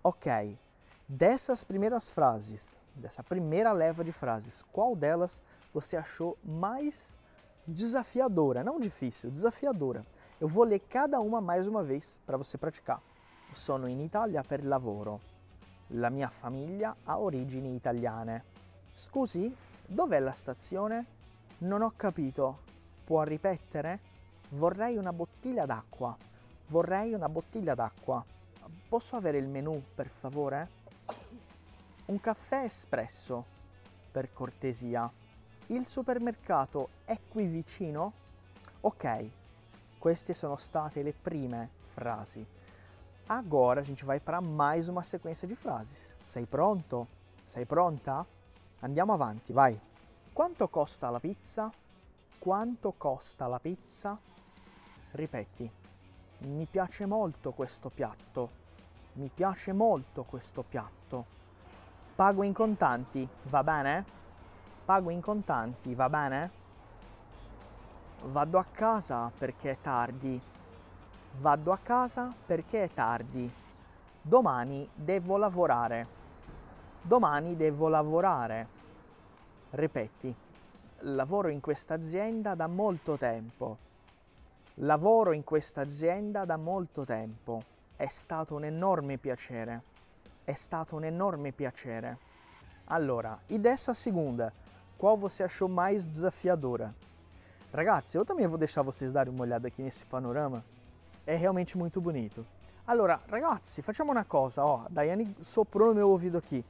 Ok. 0.00 0.67
Dessas 1.10 1.64
primeiras 1.64 2.10
frases, 2.10 2.76
dessa 2.94 3.22
primeira 3.22 3.72
leva 3.72 4.04
de 4.04 4.12
frases, 4.12 4.62
qual 4.70 4.94
delas 4.94 5.42
você 5.72 5.96
achou 5.96 6.36
mais 6.44 7.16
desafiadora? 7.66 8.62
Não 8.62 8.78
difícil, 8.78 9.30
desafiadora. 9.30 10.04
Eu 10.38 10.46
vou 10.46 10.64
ler 10.64 10.80
cada 10.80 11.18
uma 11.18 11.40
mais 11.40 11.66
uma 11.66 11.82
vez 11.82 12.20
para 12.26 12.36
você 12.36 12.58
praticar. 12.58 13.00
Sono 13.54 13.88
in 13.88 14.04
Italia 14.04 14.44
per 14.44 14.62
lavoro. 14.66 15.18
La 15.92 16.10
mia 16.10 16.28
famiglia 16.28 16.94
ha 17.06 17.18
origini 17.18 17.74
italiane. 17.74 18.44
Scusi, 18.92 19.50
dov'è 19.86 20.20
la 20.20 20.32
stazione? 20.32 21.06
Non 21.60 21.80
ho 21.80 21.94
capito. 21.96 22.58
Può 23.06 23.22
ripetere? 23.22 24.00
Vorrei 24.50 24.98
una 24.98 25.14
bottiglia 25.14 25.64
d'acqua. 25.64 26.14
Vorrei 26.66 27.14
una 27.14 27.30
bottiglia 27.30 27.74
d'acqua. 27.74 28.22
Posso 28.90 29.16
avere 29.16 29.38
il 29.38 29.48
menù, 29.48 29.82
per 29.94 30.08
favore? 30.08 30.76
Un 32.08 32.20
caffè 32.20 32.62
espresso, 32.64 33.44
per 34.10 34.32
cortesia. 34.32 35.12
Il 35.66 35.84
supermercato 35.84 36.88
è 37.04 37.18
qui 37.28 37.46
vicino? 37.46 38.12
Ok, 38.80 39.28
queste 39.98 40.32
sono 40.32 40.56
state 40.56 41.02
le 41.02 41.12
prime 41.12 41.68
frasi. 41.92 42.46
Agora 43.26 43.80
a 43.80 43.82
gente 43.82 44.06
vai 44.06 44.20
para 44.20 44.40
mais 44.40 44.88
uma 44.88 45.02
sequência 45.02 45.46
de 45.46 45.54
frases. 45.54 46.14
Sei 46.22 46.46
pronto? 46.46 47.08
Sei 47.44 47.66
pronta? 47.66 48.24
Andiamo 48.80 49.12
avanti, 49.12 49.52
vai. 49.52 49.78
Quanto 50.32 50.66
costa 50.68 51.10
la 51.10 51.20
pizza? 51.20 51.70
Quanto 52.38 52.94
costa 52.96 53.46
la 53.46 53.60
pizza? 53.60 54.18
Ripeti. 55.10 55.70
Mi 56.38 56.64
piace 56.64 57.04
molto 57.04 57.52
questo 57.52 57.90
piatto. 57.90 58.48
Mi 59.16 59.28
piace 59.28 59.74
molto 59.74 60.24
questo 60.24 60.62
piatto. 60.62 61.36
Pago 62.18 62.42
in 62.42 62.52
contanti, 62.52 63.28
va 63.44 63.62
bene? 63.62 64.04
Pago 64.84 65.10
in 65.10 65.20
contanti, 65.20 65.94
va 65.94 66.08
bene? 66.08 66.50
Vado 68.24 68.58
a 68.58 68.66
casa 68.72 69.30
perché 69.38 69.70
è 69.70 69.78
tardi. 69.80 70.40
Vado 71.38 71.70
a 71.70 71.78
casa 71.78 72.34
perché 72.44 72.82
è 72.82 72.92
tardi. 72.92 73.48
Domani 74.20 74.90
devo 74.92 75.36
lavorare. 75.36 76.06
Domani 77.02 77.54
devo 77.54 77.86
lavorare. 77.86 78.66
Ripeti. 79.70 80.34
Lavoro 81.02 81.50
in 81.50 81.60
questa 81.60 81.94
azienda 81.94 82.56
da 82.56 82.66
molto 82.66 83.16
tempo. 83.16 83.78
Lavoro 84.80 85.30
in 85.30 85.44
questa 85.44 85.82
azienda 85.82 86.44
da 86.44 86.56
molto 86.56 87.04
tempo. 87.04 87.62
È 87.94 88.08
stato 88.08 88.56
un 88.56 88.64
enorme 88.64 89.18
piacere. 89.18 89.97
È 90.48 90.54
stato 90.54 90.96
um 90.96 91.04
enorme 91.04 91.52
piacere. 91.52 92.16
Allora, 92.86 93.38
e 93.50 93.58
dessa 93.58 93.92
segunda, 93.92 94.50
qual 94.96 95.14
você 95.14 95.42
achou 95.42 95.68
mais 95.68 96.06
desafiadora? 96.06 96.94
Ragazzi, 97.70 98.16
eu 98.16 98.24
também 98.24 98.46
vou 98.46 98.56
deixar 98.56 98.80
vocês 98.80 99.12
darem 99.12 99.30
uma 99.30 99.42
olhada 99.42 99.68
aqui 99.68 99.82
nesse 99.82 100.06
panorama. 100.06 100.64
É 101.26 101.36
realmente 101.36 101.76
muito 101.76 102.00
bonito. 102.00 102.46
Allora, 102.86 103.20
ragazzi, 103.28 103.82
facciamo 103.82 104.10
una 104.10 104.24
cosa, 104.24 104.64
ó, 104.64 104.86
Daiane 104.88 105.36
soprou 105.42 105.88
no 105.88 105.94
meu 105.96 106.08
ouvido 106.08 106.38
aqui. 106.38 106.64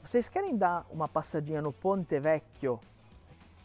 Vocês 0.00 0.28
querem 0.28 0.56
dar 0.56 0.86
uma 0.88 1.08
passadinha 1.08 1.60
no 1.60 1.72
Ponte 1.72 2.20
Vecchio? 2.20 2.78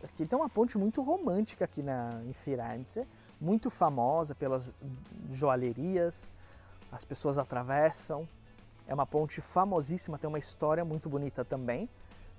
Aqui 0.03 0.25
tem 0.25 0.39
uma 0.39 0.49
ponte 0.49 0.79
muito 0.79 1.03
romântica 1.03 1.65
aqui 1.65 1.83
na, 1.83 2.23
em 2.25 2.33
Firenze, 2.33 3.07
muito 3.39 3.69
famosa 3.69 4.33
pelas 4.33 4.73
joalherias, 5.29 6.31
as 6.91 7.05
pessoas 7.05 7.37
atravessam. 7.37 8.27
É 8.89 8.93
uma 8.95 9.05
ponte 9.05 9.39
famosíssima, 9.39 10.17
tem 10.17 10.27
uma 10.27 10.39
história 10.39 10.83
muito 10.83 11.07
bonita 11.07 11.45
também 11.45 11.87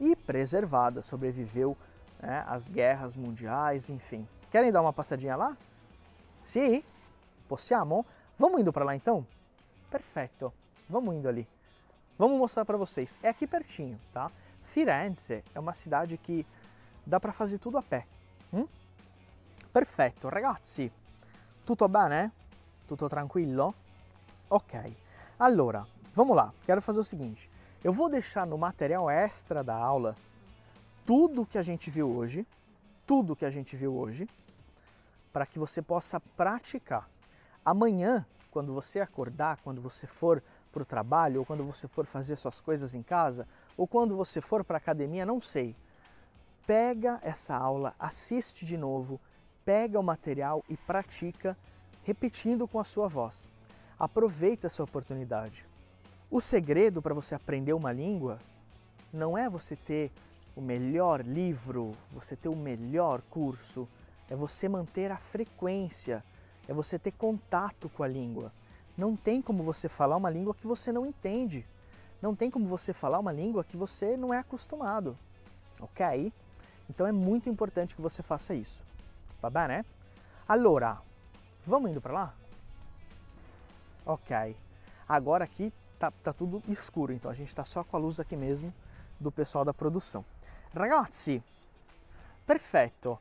e 0.01 0.17
preservada, 0.17 1.01
sobreviveu 1.01 1.77
né, 2.21 2.45
às 2.49 2.67
guerras 2.67 3.15
mundiais, 3.15 3.89
enfim. 3.89 4.27
Querem 4.51 4.73
dar 4.73 4.81
uma 4.81 4.93
passadinha 4.93 5.37
lá? 5.37 5.57
Sim? 6.43 6.83
Possiamo? 7.49 8.05
Vamos 8.37 8.61
indo 8.61 8.73
para 8.73 8.85
lá 8.85 8.97
então? 8.97 9.25
Perfeito. 9.89 10.53
Vamos 10.89 11.15
indo 11.15 11.29
ali. 11.29 11.47
Vamos 12.19 12.37
mostrar 12.37 12.65
para 12.65 12.77
vocês. 12.77 13.17
É 13.23 13.29
aqui 13.29 13.47
pertinho, 13.47 14.01
tá? 14.13 14.29
Firenze 14.65 15.45
é 15.55 15.61
uma 15.61 15.73
cidade 15.73 16.19
que 16.19 16.45
dá 17.07 17.21
para 17.21 17.33
fazer 17.33 17.59
tudo 17.59 17.79
a 17.79 17.83
pé. 17.83 18.09
Hum? 18.53 18.67
Perfetto, 19.73 20.29
ragazzi. 20.29 20.91
Tutto 21.65 21.89
bene? 21.89 22.33
Tutto 22.89 23.09
tranquillo? 23.09 23.73
Ok. 24.49 24.97
Allora, 25.39 25.87
vamos 26.15 26.37
lá. 26.37 26.53
Quero 26.65 26.83
fazer 26.83 27.01
o 27.01 27.05
seguinte. 27.05 27.51
Eu 27.83 27.93
vou 27.93 28.09
deixar 28.09 28.47
no 28.47 28.59
material 28.59 29.09
extra 29.09 29.65
da 29.65 29.75
aula 29.75 30.15
tudo 31.07 31.47
que 31.47 31.59
a 31.59 31.63
gente 31.63 31.91
viu 31.91 32.09
hoje, 32.09 32.47
tudo 33.07 33.35
que 33.35 33.45
a 33.45 33.51
gente 33.51 33.77
viu 33.77 33.95
hoje, 33.97 34.29
para 35.33 35.47
que 35.47 35.59
você 35.59 35.81
possa 35.81 36.21
praticar. 36.21 37.09
Amanhã, 37.65 38.27
quando 38.51 38.73
você 38.73 39.01
acordar, 39.01 39.59
quando 39.63 39.81
você 39.81 40.07
for 40.07 40.43
para 40.73 40.83
o 40.83 40.87
trabalho, 40.87 41.41
ou 41.41 41.47
quando 41.47 41.65
você 41.65 41.89
for 41.89 42.07
fazer 42.07 42.37
suas 42.37 42.61
coisas 42.61 42.95
em 42.95 43.03
casa, 43.03 43.47
ou 43.77 43.87
quando 43.87 44.17
você 44.17 44.41
for 44.41 44.65
para 44.65 44.77
a 44.77 44.79
academia, 44.79 45.27
não 45.27 45.41
sei. 45.41 45.75
Pega 46.67 47.19
essa 47.23 47.57
aula, 47.57 47.95
assiste 47.99 48.65
de 48.65 48.77
novo, 48.77 49.21
pega 49.65 49.99
o 49.99 50.03
material 50.03 50.65
e 50.69 50.77
pratica 50.77 51.57
repetindo 52.05 52.69
com 52.69 52.79
a 52.79 52.85
sua 52.85 53.09
voz. 53.09 53.51
Aproveita 53.99 54.67
essa 54.67 54.83
oportunidade. 54.83 55.70
O 56.31 56.41
segredo 56.41 57.03
para 57.03 57.13
você 57.13 57.35
aprender 57.35 57.73
uma 57.73 57.91
língua 57.91 58.39
não 59.13 59.37
é 59.37 59.51
você 59.51 59.75
ter 59.75 60.13
o 60.55 60.61
melhor 60.61 61.23
livro, 61.23 61.97
você 62.13 62.37
ter 62.37 62.49
o 62.49 62.55
melhor 62.55 63.21
curso, 63.23 63.89
é 64.29 64.37
você 64.37 64.69
manter 64.69 65.11
a 65.11 65.17
frequência, 65.17 66.23
é 66.69 66.73
você 66.73 67.01
ter 67.01 67.11
contato 67.11 67.89
com 67.89 68.05
a 68.05 68.09
língua. 68.09 68.53
Não 68.97 69.17
tem 69.17 69.43
como 69.43 69.65
você 69.65 69.89
falar 69.89 70.17
uma 70.17 70.31
língua 70.31 70.55
que 70.55 70.69
você 70.69 70.93
não 70.93 71.05
entende. 71.05 71.67
Não 72.23 72.33
tem 72.37 72.49
como 72.49 72.65
você 72.65 72.93
falar 72.93 73.19
uma 73.19 73.33
língua 73.33 73.65
que 73.65 73.77
você 73.77 74.17
não 74.17 74.33
é 74.33 74.39
acostumado, 74.39 75.19
ok? 75.81 76.33
Então 76.89 77.09
é 77.09 77.13
muito 77.13 77.51
importante 77.51 77.97
que 77.97 78.01
você 78.01 78.23
faça 78.23 78.55
isso. 78.55 78.85
Va 79.43 79.51
bene? 79.51 79.85
Allora, 80.47 80.99
vamos 81.67 81.91
indo 81.91 82.01
para 82.01 82.13
lá? 82.13 82.35
Ok. 84.07 84.57
Agora 85.09 85.43
aqui 85.43 85.73
tá, 86.01 86.11
tá 86.11 86.33
tudo 86.33 86.63
escuro, 86.67 87.13
então 87.13 87.31
a 87.31 87.35
gente 87.35 87.49
está 87.49 87.63
só 87.63 87.85
com 87.85 87.95
a 87.95 88.01
luz 88.01 88.19
aqui 88.19 88.35
mesmo 88.35 88.73
do 89.21 89.31
pessoal 89.31 89.67
da 89.67 89.75
produção. 89.75 90.25
Ragazzi, 90.75 91.45
perfeito. 92.47 93.19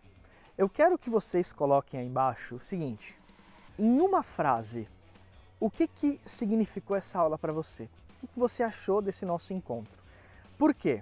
Eu 0.57 0.69
quero 0.69 0.97
que 0.97 1.09
vocês 1.09 1.51
coloquem 1.51 1.99
aí 1.99 2.07
embaixo 2.07 2.55
o 2.55 2.59
seguinte: 2.59 3.17
em 3.77 3.99
uma 3.99 4.23
frase, 4.23 4.87
o 5.59 5.69
que, 5.69 5.87
que 5.87 6.21
significou 6.25 6.95
essa 6.95 7.19
aula 7.19 7.37
para 7.37 7.51
você? 7.51 7.83
O 7.83 8.19
que, 8.21 8.27
que 8.27 8.39
você 8.39 8.63
achou 8.63 9.01
desse 9.01 9.25
nosso 9.25 9.53
encontro? 9.53 10.01
Por 10.57 10.73
quê? 10.73 11.01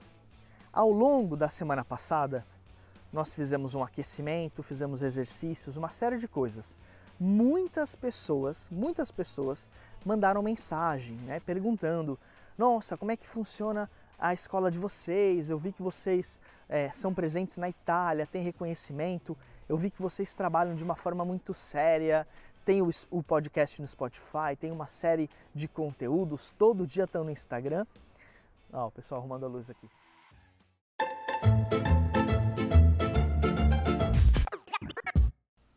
Ao 0.73 0.89
longo 0.89 1.37
da 1.37 1.49
semana 1.49 1.85
passada, 1.85 2.45
nós 3.13 3.33
fizemos 3.33 3.75
um 3.75 3.83
aquecimento, 3.83 4.63
fizemos 4.63 5.03
exercícios, 5.03 5.77
uma 5.77 5.89
série 5.89 6.17
de 6.17 6.27
coisas. 6.27 6.77
Muitas 7.19 7.95
pessoas, 7.95 8.69
muitas 8.71 9.11
pessoas 9.11 9.69
mandaram 10.07 10.41
mensagem, 10.41 11.17
né, 11.17 11.39
perguntando: 11.41 12.17
Nossa, 12.57 12.97
como 12.97 13.11
é 13.11 13.17
que 13.17 13.27
funciona 13.27 13.89
a 14.17 14.33
escola 14.33 14.71
de 14.71 14.79
vocês? 14.79 15.49
Eu 15.49 15.59
vi 15.59 15.73
que 15.73 15.83
vocês 15.83 16.39
é, 16.69 16.89
são 16.91 17.13
presentes 17.13 17.57
na 17.57 17.69
Itália, 17.69 18.25
tem 18.25 18.41
reconhecimento. 18.41 19.37
Eu 19.67 19.77
vi 19.77 19.91
que 19.91 20.01
vocês 20.01 20.33
trabalham 20.33 20.75
de 20.75 20.83
uma 20.83 20.95
forma 20.95 21.25
muito 21.25 21.53
séria. 21.53 22.25
Tem 22.63 22.81
o, 22.81 22.89
o 23.11 23.21
podcast 23.21 23.81
no 23.81 23.87
Spotify, 23.87 24.55
tem 24.57 24.71
uma 24.71 24.87
série 24.87 25.29
de 25.53 25.67
conteúdos, 25.67 26.53
todo 26.57 26.87
dia 26.87 27.03
estão 27.03 27.23
no 27.23 27.31
Instagram. 27.31 27.85
Ó, 28.71 28.87
o 28.87 28.91
pessoal 28.91 29.19
arrumando 29.19 29.45
a 29.45 29.47
luz 29.47 29.69
aqui. 29.69 29.89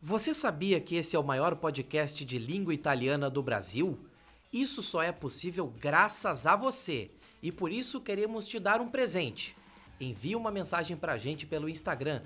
Você 0.01 0.33
sabia 0.33 0.81
que 0.81 0.95
esse 0.95 1.15
é 1.15 1.19
o 1.19 1.23
maior 1.23 1.55
podcast 1.55 2.25
de 2.25 2.37
língua 2.37 2.73
italiana 2.73 3.29
do 3.29 3.41
Brasil? 3.41 3.97
Isso 4.51 4.83
só 4.83 5.01
é 5.01 5.11
possível 5.11 5.73
graças 5.79 6.45
a 6.45 6.55
você 6.55 7.11
e 7.41 7.51
por 7.51 7.71
isso 7.71 8.01
queremos 8.01 8.47
te 8.47 8.59
dar 8.59 8.81
um 8.81 8.89
presente. 8.89 9.55
Envie 9.99 10.35
uma 10.35 10.51
mensagem 10.51 10.97
pra 10.97 11.17
gente 11.17 11.45
pelo 11.45 11.69
Instagram, 11.69 12.21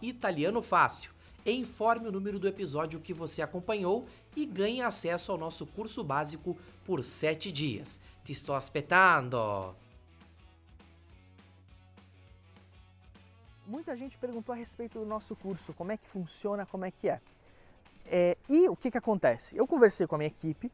italianofácil, 0.00 1.12
e 1.44 1.52
informe 1.52 2.08
o 2.08 2.12
número 2.12 2.38
do 2.38 2.48
episódio 2.48 3.00
que 3.00 3.12
você 3.12 3.42
acompanhou 3.42 4.06
e 4.34 4.46
ganhe 4.46 4.80
acesso 4.80 5.32
ao 5.32 5.38
nosso 5.38 5.66
curso 5.66 6.02
básico 6.02 6.56
por 6.84 7.02
7 7.02 7.52
dias. 7.52 8.00
Te 8.24 8.32
estou 8.32 8.54
aspettando! 8.54 9.76
muita 13.72 13.96
gente 13.96 14.18
perguntou 14.18 14.52
a 14.52 14.56
respeito 14.56 14.98
do 14.98 15.06
nosso 15.06 15.34
curso, 15.34 15.72
como 15.72 15.92
é 15.92 15.96
que 15.96 16.06
funciona, 16.06 16.66
como 16.66 16.84
é 16.84 16.90
que 16.90 17.08
é. 17.08 17.20
é 18.06 18.36
e 18.46 18.68
o 18.68 18.76
que, 18.76 18.90
que 18.90 18.98
acontece? 18.98 19.56
Eu 19.56 19.66
conversei 19.66 20.06
com 20.06 20.14
a 20.14 20.18
minha 20.18 20.28
equipe 20.28 20.70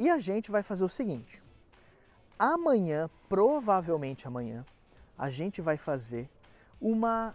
e 0.00 0.08
a 0.08 0.18
gente 0.18 0.50
vai 0.50 0.62
fazer 0.62 0.82
o 0.82 0.88
seguinte: 0.88 1.42
amanhã, 2.38 3.10
provavelmente 3.28 4.26
amanhã, 4.26 4.64
a 5.16 5.28
gente 5.28 5.60
vai 5.60 5.76
fazer 5.76 6.26
uma, 6.80 7.34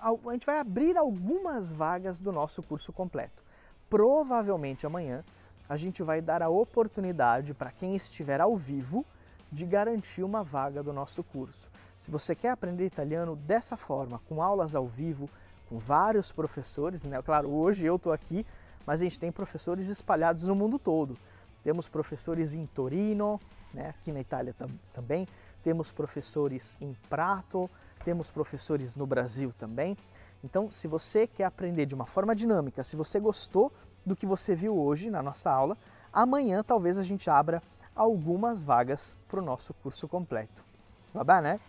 a 0.00 0.32
gente 0.32 0.44
vai 0.44 0.58
abrir 0.58 0.98
algumas 0.98 1.72
vagas 1.72 2.20
do 2.20 2.32
nosso 2.32 2.64
curso 2.64 2.92
completo. 2.92 3.44
Provavelmente 3.88 4.84
amanhã 4.86 5.24
a 5.68 5.76
gente 5.76 6.02
vai 6.02 6.20
dar 6.20 6.42
a 6.42 6.48
oportunidade 6.48 7.54
para 7.54 7.70
quem 7.70 7.94
estiver 7.94 8.40
ao 8.40 8.56
vivo 8.56 9.06
de 9.52 9.64
garantir 9.64 10.24
uma 10.24 10.42
vaga 10.42 10.82
do 10.82 10.92
nosso 10.92 11.22
curso. 11.22 11.70
Se 11.96 12.10
você 12.10 12.34
quer 12.34 12.50
aprender 12.50 12.86
italiano 12.86 13.36
dessa 13.36 13.76
forma, 13.76 14.20
com 14.28 14.42
aulas 14.42 14.74
ao 14.74 14.86
vivo, 14.86 15.30
com 15.68 15.78
vários 15.78 16.32
professores, 16.32 17.04
né? 17.04 17.22
Claro, 17.22 17.50
hoje 17.50 17.86
eu 17.86 17.96
estou 17.96 18.12
aqui, 18.12 18.44
mas 18.84 19.00
a 19.00 19.04
gente 19.04 19.20
tem 19.20 19.30
professores 19.30 19.88
espalhados 19.88 20.48
no 20.48 20.56
mundo 20.56 20.76
todo. 20.76 21.16
Temos 21.62 21.88
professores 21.88 22.54
em 22.54 22.66
Torino, 22.66 23.40
né? 23.72 23.88
aqui 23.88 24.12
na 24.12 24.20
Itália 24.20 24.54
tam 24.56 24.68
também. 24.92 25.26
Temos 25.62 25.90
professores 25.90 26.76
em 26.80 26.94
Prato, 27.08 27.68
temos 28.04 28.30
professores 28.30 28.94
no 28.94 29.06
Brasil 29.06 29.52
também. 29.58 29.96
Então, 30.42 30.70
se 30.70 30.86
você 30.86 31.26
quer 31.26 31.44
aprender 31.44 31.84
de 31.86 31.94
uma 31.94 32.06
forma 32.06 32.34
dinâmica, 32.34 32.84
se 32.84 32.96
você 32.96 33.18
gostou 33.18 33.72
do 34.06 34.14
que 34.14 34.24
você 34.24 34.54
viu 34.54 34.78
hoje 34.78 35.10
na 35.10 35.22
nossa 35.22 35.50
aula, 35.50 35.76
amanhã 36.12 36.62
talvez 36.62 36.96
a 36.96 37.02
gente 37.02 37.28
abra 37.28 37.62
algumas 37.94 38.62
vagas 38.62 39.16
para 39.26 39.40
o 39.40 39.44
nosso 39.44 39.74
curso 39.74 40.06
completo. 40.06 40.64
Bem, 41.12 41.42
né? 41.42 41.60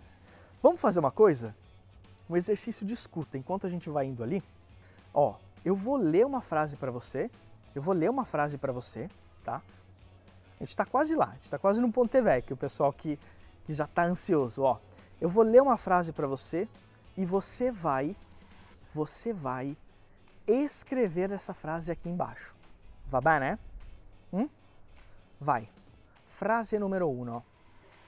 Vamos 0.62 0.80
fazer 0.80 1.00
uma 1.00 1.12
coisa? 1.12 1.56
Um 2.30 2.38
exercício 2.38 2.86
de 2.86 2.94
escuta. 2.94 3.38
Enquanto 3.38 3.66
a 3.66 3.70
gente 3.70 3.90
vai 3.90 4.06
indo 4.06 4.24
ali, 4.24 4.44
ó, 5.14 5.36
eu 5.66 5.76
vou 5.76 5.98
ler 5.98 6.26
uma 6.26 6.42
frase 6.42 6.78
para 6.78 6.92
você. 6.92 7.32
Eu 7.74 7.82
vou 7.82 7.94
ler 7.94 8.10
uma 8.10 8.26
frase 8.26 8.58
para 8.58 8.72
você, 8.72 9.10
tá? 9.44 9.62
A 10.60 10.64
gente 10.64 10.72
está 10.72 10.86
quase 10.86 11.16
lá, 11.16 11.28
a 11.28 11.34
gente 11.36 11.46
está 11.46 11.58
quase 11.58 11.80
no 11.80 11.90
Ponte 11.90 12.22
Vecchio, 12.22 12.54
o 12.54 12.58
pessoal 12.58 12.92
que, 12.92 13.18
que 13.64 13.74
já 13.74 13.86
está 13.86 14.04
ansioso, 14.04 14.64
ó. 14.64 14.78
Eu 15.20 15.30
vou 15.30 15.44
ler 15.44 15.62
uma 15.62 15.78
frase 15.78 16.12
para 16.12 16.28
você 16.28 16.68
e 17.16 17.26
você 17.26 17.72
vai, 17.72 18.14
você 18.92 19.32
vai 19.32 19.78
escrever 20.46 21.32
essa 21.32 21.54
frase 21.54 21.92
aqui 21.92 22.10
embaixo. 22.10 22.58
Va 23.08 23.22
bene? 23.22 23.58
Hum? 24.34 24.50
Vai. 25.40 25.70
Frase 26.26 26.78
numero 26.78 27.08
uno. 27.08 27.46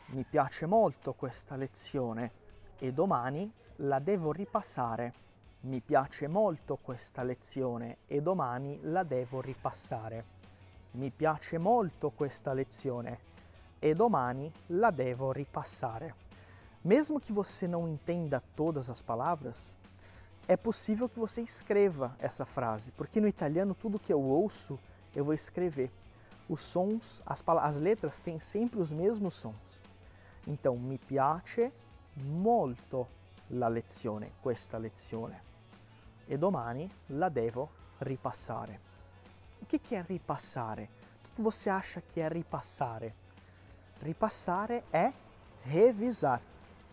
Mi 0.08 0.26
piace 0.26 0.66
molto 0.66 1.14
questa 1.14 1.56
lezione 1.56 2.32
e 2.80 2.92
domani 2.92 3.50
la 3.78 4.00
devo 4.00 4.34
ripassare. 4.34 5.14
Mi 5.62 5.80
piace 5.80 6.28
molto 6.28 6.76
questa 6.76 7.24
lezione 7.24 8.00
e 8.08 8.22
domani 8.22 8.78
la 8.84 9.04
devo 9.04 9.40
ripassare. 9.40 10.41
Mi 10.94 11.10
piace 11.10 11.58
molto 11.58 12.10
questa 12.10 12.54
lezione 12.54 13.20
e 13.80 13.94
domani 13.94 14.52
la 14.68 14.92
devo 14.92 15.32
ripassare. 15.32 16.14
Mesmo 16.82 17.20
que 17.20 17.32
você 17.32 17.68
não 17.68 17.88
entenda 17.88 18.44
todas 18.56 18.90
as 18.90 19.02
palavras, 19.02 19.78
é 20.48 20.58
possível 20.58 21.08
que 21.08 21.20
você 21.20 21.42
escreva 21.42 22.16
essa 22.20 22.44
frase, 22.44 22.92
porque 22.92 23.22
no 23.22 23.28
italiano 23.28 23.74
tudo 23.74 24.00
que 24.00 24.12
eu 24.12 24.20
ouço 24.20 24.78
eu 25.16 25.24
vou 25.24 25.34
escrever. 25.34 25.92
Os 26.50 26.62
sons, 26.62 27.22
as, 27.26 27.42
as 27.48 27.80
letras 27.80 28.20
têm 28.20 28.38
sempre 28.40 28.80
os 28.80 28.92
mesmos 28.92 29.34
sons. 29.34 29.82
Então, 30.46 30.78
mi 30.78 30.98
piace 30.98 31.72
molto 32.16 33.08
la 33.50 33.70
lezione, 33.70 34.34
questa 34.42 34.78
lezione, 34.78 35.42
e 36.26 36.38
domani 36.38 36.90
la 37.08 37.30
devo 37.30 37.70
ripassare. 38.00 38.91
O 39.62 39.66
que, 39.66 39.96
é 39.96 40.02
ripassare? 40.02 40.84
O 40.84 41.24
que, 41.24 41.32
que 41.32 41.42
você 41.42 41.70
acha 41.70 42.02
que 42.02 42.20
é 42.20 42.28
ripassare? 42.28 43.14
Ripassare 44.02 44.84
é 44.92 45.14
revisar, 45.64 46.42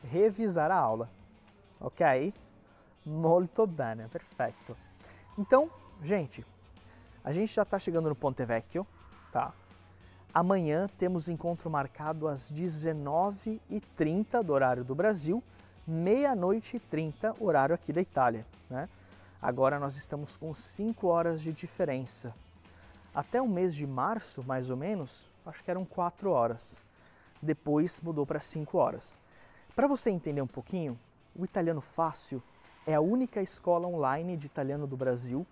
revisar 0.05 0.71
a 0.71 0.77
aula, 0.77 1.11
ok? 1.81 2.33
Molto 3.05 3.67
bene, 3.67 4.07
perfeito. 4.09 4.77
Então, 5.39 5.71
gente, 6.03 6.45
a 7.25 7.33
gente 7.33 7.53
já 7.53 7.63
está 7.63 7.79
chegando 7.79 8.09
no 8.09 8.15
Ponte 8.15 8.45
Vecchio, 8.45 8.87
tá? 9.33 9.53
Amanhã 10.33 10.89
temos 10.99 11.29
encontro 11.29 11.71
marcado 11.71 12.29
às 12.29 12.53
19h30 12.53 14.43
do 14.43 14.53
horário 14.53 14.85
do 14.85 14.95
Brasil, 14.95 15.43
meia-noite 15.87 16.77
e 16.77 16.81
30 16.81 17.35
horário 17.41 17.75
aqui 17.75 17.93
da 17.93 18.01
Itália. 18.01 18.47
Né? 18.69 18.89
Agora 19.41 19.79
nós 19.79 19.97
estamos 19.97 20.37
com 20.37 20.53
5 20.53 21.07
horas 21.07 21.41
de 21.41 21.53
diferença. 21.53 22.35
Até 23.19 23.43
o 23.43 23.49
mês 23.49 23.75
de 23.75 23.85
março, 23.85 24.45
mais 24.45 24.71
ou 24.71 24.77
menos, 24.77 25.29
acho 25.45 25.65
que 25.65 25.69
eram 25.73 25.85
4 25.85 26.31
horas. 26.31 26.85
Depois 27.43 28.01
mudou 28.01 28.25
para 28.25 28.39
5 28.39 28.79
horas. 28.79 29.19
Para 29.75 29.89
você 29.89 30.09
entender 30.09 30.41
um 30.41 30.47
pouquinho, 30.47 30.97
o 31.35 31.45
Italiano 31.45 31.81
Fácil 31.81 32.41
é 32.87 32.95
a 32.95 33.01
única 33.01 33.43
escola 33.43 33.89
online 33.89 34.37
de 34.37 34.47
italiano 34.47 34.87
do 34.87 34.97
Brasil 34.97 35.45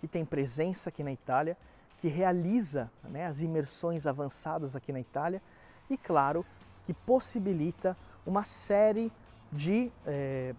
que 0.00 0.08
tem 0.08 0.24
presença 0.24 0.88
aqui 0.88 1.04
na 1.04 1.12
Itália 1.12 1.56
que 1.98 2.08
realiza 2.08 2.90
né, 3.04 3.26
as 3.26 3.42
imersões 3.42 4.08
avançadas 4.08 4.74
aqui 4.74 4.92
na 4.92 4.98
Itália 4.98 5.40
e, 5.88 5.96
claro, 5.96 6.44
que 6.84 6.92
possibilita 6.92 7.96
uma 8.26 8.42
série 8.42 9.12
de 9.52 9.92
é, 10.04 10.52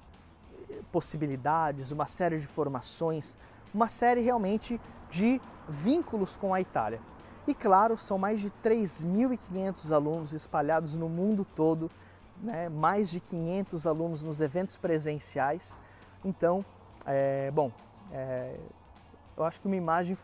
possibilidades, 0.89 1.91
uma 1.91 2.05
série 2.05 2.39
de 2.39 2.47
formações, 2.47 3.37
uma 3.73 3.89
série 3.89 4.21
realmente 4.21 4.79
de 5.15 5.41
vínculos 5.67 6.35
com 6.35 6.53
a 6.53 6.59
Itália. 6.59 6.99
E 7.47 7.53
claro, 7.53 7.95
são 7.95 8.17
mais 8.17 8.41
de 8.41 8.49
3.500 8.51 9.91
alunos 9.91 10.33
espalhados 10.33 10.95
no 10.95 11.07
mundo 11.07 11.45
todo, 11.45 11.89
né? 12.41 12.67
mais 12.67 13.09
de 13.09 13.21
500 13.21 13.87
alunos 13.87 14.23
nos 14.23 14.41
eventos 14.41 14.75
presenciais. 14.75 15.79
Então, 16.23 16.65
é, 17.05 17.49
bom, 17.51 17.71
é, 18.11 18.57
eu 19.37 19.43
acho 19.45 19.61
que 19.61 19.67
uma 19.67 19.75
imagem 19.75 20.17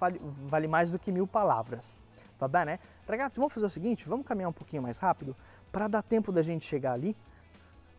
vale, 0.48 0.68
mais 0.68 0.92
do 0.92 1.00
que 1.00 1.12
mil 1.12 1.26
palavras. 1.26 2.02
Tá 2.38 2.48
bem, 2.48 2.66
né? 2.66 2.80
Ragazzi, 3.08 3.38
vamos 3.38 3.54
fazer 3.54 3.68
o 3.68 3.70
seguinte, 3.70 4.08
vamos 4.10 4.26
caminhar 4.26 4.50
um 4.50 4.54
pouquinho 4.54 4.82
mais 4.82 4.98
rápido, 4.98 5.36
para 5.72 5.88
dar 5.88 6.02
tempo 6.02 6.32
da 6.32 6.42
gente 6.42 6.66
chegar 6.66 6.94
ali, 6.94 7.16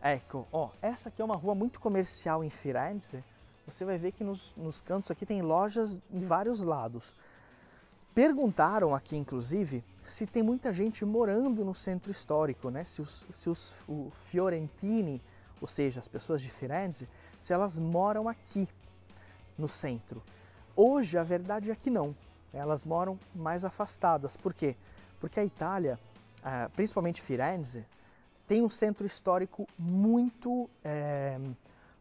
ecco, 0.01 0.47
ó, 0.51 0.69
essa 0.81 1.09
aqui 1.09 1.21
é 1.21 1.25
uma 1.25 1.35
rua 1.35 1.55
muito 1.55 1.79
comercial 1.79 2.43
em 2.43 2.49
Firenze. 2.49 3.23
Você 3.65 3.85
vai 3.85 3.97
ver 3.97 4.11
que 4.11 4.23
nos, 4.23 4.53
nos 4.55 4.81
cantos 4.81 5.09
aqui 5.09 5.25
tem 5.25 5.41
lojas 5.41 6.01
em 6.11 6.21
vários 6.21 6.63
lados. 6.63 7.15
Perguntaram 8.13 8.93
aqui, 8.93 9.15
inclusive, 9.17 9.83
se 10.05 10.27
tem 10.27 10.43
muita 10.43 10.73
gente 10.73 11.05
morando 11.05 11.63
no 11.63 11.73
centro 11.73 12.11
histórico, 12.11 12.69
né? 12.69 12.83
Se 12.85 13.01
os, 13.01 13.25
se 13.31 13.49
os 13.49 13.83
o 13.87 14.11
fiorentini, 14.25 15.21
ou 15.61 15.67
seja, 15.67 15.99
as 15.99 16.07
pessoas 16.07 16.41
de 16.41 16.49
Firenze, 16.49 17.07
se 17.39 17.53
elas 17.53 17.79
moram 17.79 18.27
aqui 18.27 18.67
no 19.57 19.67
centro. 19.67 20.21
Hoje 20.75 21.17
a 21.17 21.23
verdade 21.23 21.71
é 21.71 21.75
que 21.75 21.89
não. 21.89 22.15
Elas 22.53 22.83
moram 22.83 23.17
mais 23.33 23.63
afastadas. 23.63 24.35
Por 24.35 24.53
quê? 24.53 24.75
Porque 25.19 25.39
a 25.39 25.45
Itália, 25.45 25.99
ah, 26.43 26.69
principalmente 26.75 27.21
Firenze, 27.21 27.85
tem 28.47 28.61
um 28.61 28.69
centro 28.69 29.05
histórico 29.05 29.67
muito, 29.77 30.69
é, 30.83 31.39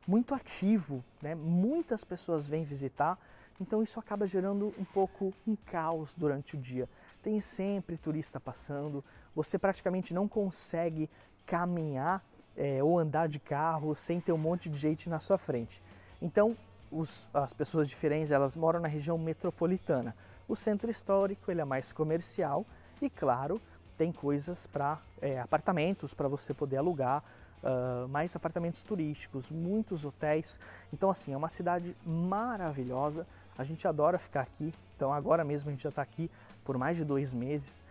muito 0.06 0.34
ativo, 0.34 1.04
né? 1.20 1.34
muitas 1.34 2.04
pessoas 2.04 2.46
vêm 2.46 2.64
visitar, 2.64 3.18
então 3.60 3.82
isso 3.82 4.00
acaba 4.00 4.26
gerando 4.26 4.74
um 4.78 4.84
pouco 4.84 5.32
um 5.46 5.54
caos 5.54 6.14
durante 6.16 6.56
o 6.56 6.58
dia. 6.58 6.88
Tem 7.22 7.40
sempre 7.40 7.96
turista 7.96 8.40
passando, 8.40 9.04
você 9.34 9.58
praticamente 9.58 10.12
não 10.12 10.26
consegue 10.26 11.08
caminhar 11.46 12.24
é, 12.56 12.82
ou 12.82 12.98
andar 12.98 13.28
de 13.28 13.38
carro 13.38 13.94
sem 13.94 14.20
ter 14.20 14.32
um 14.32 14.38
monte 14.38 14.68
de 14.68 14.78
gente 14.78 15.08
na 15.08 15.18
sua 15.18 15.38
frente. 15.38 15.82
Então 16.20 16.56
os, 16.90 17.28
as 17.32 17.52
pessoas 17.52 17.88
de 17.88 17.96
Firenze 17.96 18.34
elas 18.34 18.54
moram 18.56 18.80
na 18.80 18.88
região 18.88 19.16
metropolitana. 19.16 20.14
O 20.48 20.56
centro 20.56 20.90
histórico 20.90 21.50
ele 21.50 21.60
é 21.60 21.64
mais 21.64 21.92
comercial 21.92 22.66
e 23.00 23.08
claro 23.08 23.60
tem 23.96 24.12
coisas 24.12 24.66
para 24.66 24.98
é, 25.20 25.38
apartamentos 25.38 26.12
para 26.12 26.28
você 26.28 26.52
poder 26.52 26.78
alugar, 26.78 27.22
uh, 27.62 28.08
mais 28.08 28.34
apartamentos 28.34 28.82
turísticos, 28.82 29.50
muitos 29.50 30.04
hotéis. 30.04 30.58
Então 30.92 31.10
assim 31.10 31.32
é 31.32 31.36
uma 31.36 31.48
cidade 31.48 31.96
maravilhosa. 32.04 33.26
A 33.56 33.64
gente 33.64 33.86
adora 33.86 34.18
ficar 34.18 34.40
aqui. 34.40 34.72
Então 34.96 35.12
agora 35.12 35.44
mesmo 35.44 35.68
a 35.68 35.72
gente 35.72 35.82
já 35.82 35.90
está 35.90 36.02
aqui 36.02 36.30
por 36.64 36.76
mais 36.78 36.96
de 36.96 37.04
dois 37.04 37.32
meses. 37.32 37.82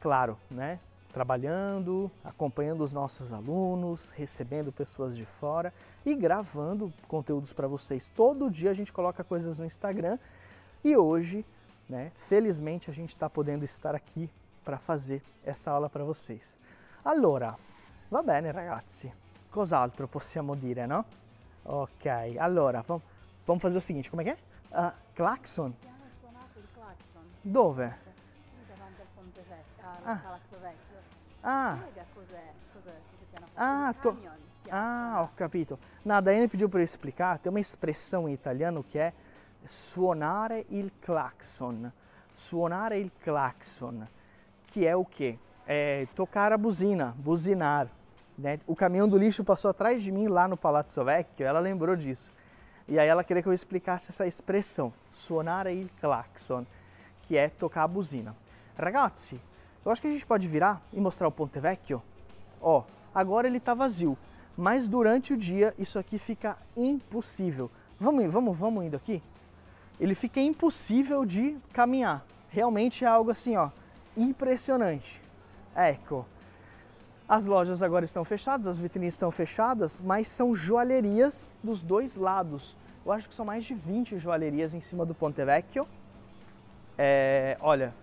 Claro, 0.00 0.38
né? 0.50 0.78
trabalhando, 1.12 2.10
acompanhando 2.22 2.82
os 2.82 2.92
nossos 2.92 3.32
alunos, 3.32 4.10
recebendo 4.10 4.70
pessoas 4.70 5.16
de 5.16 5.24
fora 5.24 5.72
e 6.04 6.14
gravando 6.14 6.92
conteúdos 7.06 7.52
para 7.52 7.66
vocês. 7.66 8.10
Todo 8.14 8.50
dia 8.50 8.70
a 8.70 8.74
gente 8.74 8.92
coloca 8.92 9.24
coisas 9.24 9.58
no 9.58 9.64
Instagram 9.64 10.18
e 10.84 10.96
hoje, 10.96 11.44
né, 11.88 12.12
felizmente 12.14 12.90
a 12.90 12.92
gente 12.92 13.10
está 13.10 13.28
podendo 13.28 13.64
estar 13.64 13.94
aqui 13.94 14.30
para 14.64 14.78
fazer 14.78 15.22
essa 15.44 15.70
aula 15.70 15.88
para 15.88 16.04
vocês. 16.04 16.60
Allora, 17.04 17.56
va 18.08 18.22
bene 18.22 18.50
ragazzi, 18.52 19.12
cos'altro 19.50 20.06
possiamo 20.06 20.54
dire, 20.54 20.86
no? 20.86 21.04
Ok, 21.64 22.36
allora, 22.38 22.82
vamos 22.82 23.60
fazer 23.60 23.76
o 23.78 23.80
seguinte, 23.80 24.08
como 24.08 24.22
é 24.22 24.24
que 24.24 24.30
é? 24.30 24.38
Uh, 24.70 24.92
claxon? 25.14 25.74
Dove? 27.42 27.84
Davanti 28.68 29.00
al 29.00 29.06
Ponte 29.14 29.40
Vecchio, 29.42 29.84
al 29.86 29.96
Ah. 30.04 30.20
Palazzo 30.22 30.58
Vecchio. 30.60 30.96
Ah, 31.42 31.76
Spiega 31.80 32.04
cos'è, 32.14 32.52
cos'è, 32.72 32.94
fatto 33.32 33.50
Ah, 33.54 33.94
to- 34.00 34.12
camion, 34.14 34.36
Ah, 34.70 35.22
ho 35.22 35.30
capito. 35.34 35.78
No, 36.02 36.14
a 36.14 36.20
Daiane 36.20 36.46
pediu 36.48 36.68
para 36.68 36.80
eu 36.80 36.84
explicar, 36.84 37.38
tem 37.38 37.48
uma 37.48 37.60
expressão 37.60 38.28
em 38.28 38.32
italiano 38.34 38.84
que 38.84 38.98
é 38.98 39.14
suonare 39.64 40.66
il 40.70 40.92
clacson. 41.00 41.90
Suonare 42.30 42.98
il 42.98 43.10
clacson, 43.22 44.06
que 44.66 44.86
é 44.86 44.94
o 44.94 45.06
quê? 45.06 45.38
É 45.66 46.06
tocar 46.14 46.52
a 46.52 46.58
buzina, 46.58 47.14
buzinar. 47.16 47.88
Né? 48.38 48.60
O 48.66 48.76
caminhão 48.76 49.08
do 49.08 49.18
lixo 49.18 49.42
passou 49.42 49.70
atrás 49.70 50.02
de 50.02 50.12
mim 50.12 50.28
lá 50.28 50.46
no 50.46 50.56
Palazzo 50.56 51.04
Vecchio, 51.04 51.44
ela 51.44 51.58
lembrou 51.58 51.96
disso. 51.96 52.32
E 52.86 52.98
aí 52.98 53.08
ela 53.08 53.24
queria 53.24 53.42
que 53.42 53.48
eu 53.48 53.52
explicasse 53.52 54.10
essa 54.10 54.26
expressão, 54.26 54.92
suonare 55.12 55.72
il 55.72 55.90
clacson, 56.00 56.64
que 57.22 57.36
é 57.36 57.48
tocar 57.48 57.82
a 57.82 57.88
buzina. 57.88 58.34
Ragazzi, 58.78 59.40
eu 59.84 59.90
acho 59.90 60.00
que 60.00 60.08
a 60.08 60.10
gente 60.10 60.24
pode 60.24 60.46
virar 60.46 60.80
e 60.92 61.00
mostrar 61.00 61.26
o 61.26 61.32
Ponte 61.32 61.58
Vecchio. 61.58 62.00
Ó, 62.60 62.84
agora 63.14 63.48
ele 63.48 63.58
está 63.58 63.74
vazio, 63.74 64.16
mas 64.56 64.88
durante 64.88 65.34
o 65.34 65.36
dia 65.36 65.74
isso 65.76 65.98
aqui 65.98 66.18
fica 66.18 66.56
impossível. 66.76 67.70
Vamos, 67.98 68.32
vamos, 68.32 68.56
vamos 68.56 68.84
indo 68.84 68.96
aqui? 68.96 69.20
Ele 69.98 70.14
fica 70.14 70.40
impossível 70.40 71.24
de 71.24 71.56
caminhar. 71.72 72.24
Realmente 72.48 73.04
é 73.04 73.08
algo 73.08 73.30
assim, 73.30 73.56
ó, 73.56 73.70
impressionante. 74.16 75.20
Ecco. 75.74 76.24
As 77.28 77.44
lojas 77.44 77.82
agora 77.82 78.06
estão 78.06 78.24
fechadas, 78.24 78.66
as 78.66 78.78
vitrines 78.78 79.12
estão 79.12 79.30
fechadas, 79.30 80.00
mas 80.00 80.28
são 80.28 80.56
joalherias 80.56 81.54
dos 81.62 81.82
dois 81.82 82.16
lados. 82.16 82.74
Eu 83.04 83.12
acho 83.12 83.28
que 83.28 83.34
são 83.34 83.44
mais 83.44 83.64
de 83.64 83.74
20 83.74 84.18
joalherias 84.18 84.72
em 84.72 84.80
cima 84.80 85.04
do 85.04 85.14
Ponte 85.14 85.44
Vecchio. 85.44 85.86
É, 86.96 87.58
olha, 87.60 87.94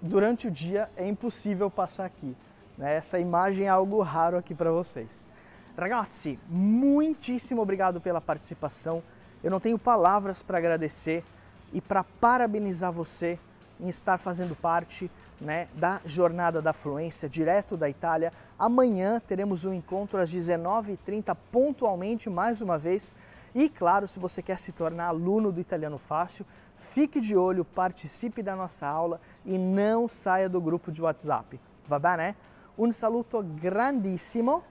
durante 0.00 0.46
o 0.46 0.50
dia 0.50 0.88
é 0.96 1.08
impossível 1.08 1.68
passar 1.68 2.04
aqui. 2.04 2.36
né? 2.76 2.94
Essa 2.94 3.18
imagem 3.18 3.66
é 3.66 3.68
algo 3.68 4.00
raro 4.00 4.36
aqui 4.38 4.54
para 4.54 4.70
vocês. 4.70 5.28
Ragazzi, 5.76 6.38
muitíssimo 6.48 7.62
obrigado 7.62 8.00
pela 8.00 8.20
participação. 8.20 9.02
Eu 9.42 9.50
não 9.50 9.58
tenho 9.58 9.78
palavras 9.78 10.40
para 10.40 10.58
agradecer 10.58 11.24
e 11.72 11.80
para 11.80 12.04
parabenizar 12.04 12.92
você 12.92 13.38
em 13.80 13.88
estar 13.88 14.18
fazendo 14.18 14.54
parte 14.56 15.10
né, 15.40 15.68
da 15.74 16.00
jornada 16.04 16.60
da 16.60 16.72
fluência 16.72 17.28
direto 17.28 17.76
da 17.76 17.88
Itália. 17.88 18.32
Amanhã 18.58 19.20
teremos 19.20 19.64
um 19.64 19.72
encontro 19.72 20.18
às 20.20 20.32
19h30 20.32 21.36
pontualmente 21.50 22.28
mais 22.28 22.60
uma 22.60 22.76
vez. 22.78 23.14
E 23.54 23.68
claro, 23.68 24.06
se 24.06 24.18
você 24.18 24.42
quer 24.42 24.58
se 24.58 24.72
tornar 24.72 25.08
aluno 25.08 25.50
do 25.50 25.60
Italiano 25.60 25.98
Fácil, 25.98 26.44
fique 26.76 27.20
de 27.20 27.36
olho, 27.36 27.64
participe 27.64 28.42
da 28.42 28.54
nossa 28.54 28.86
aula 28.86 29.20
e 29.44 29.56
não 29.56 30.08
saia 30.08 30.48
do 30.48 30.60
grupo 30.60 30.92
de 30.92 31.02
WhatsApp. 31.02 31.60
Va 31.86 31.98
bene? 31.98 32.36
Um 32.76 32.92
saluto 32.92 33.42
grandissimo. 33.42 34.62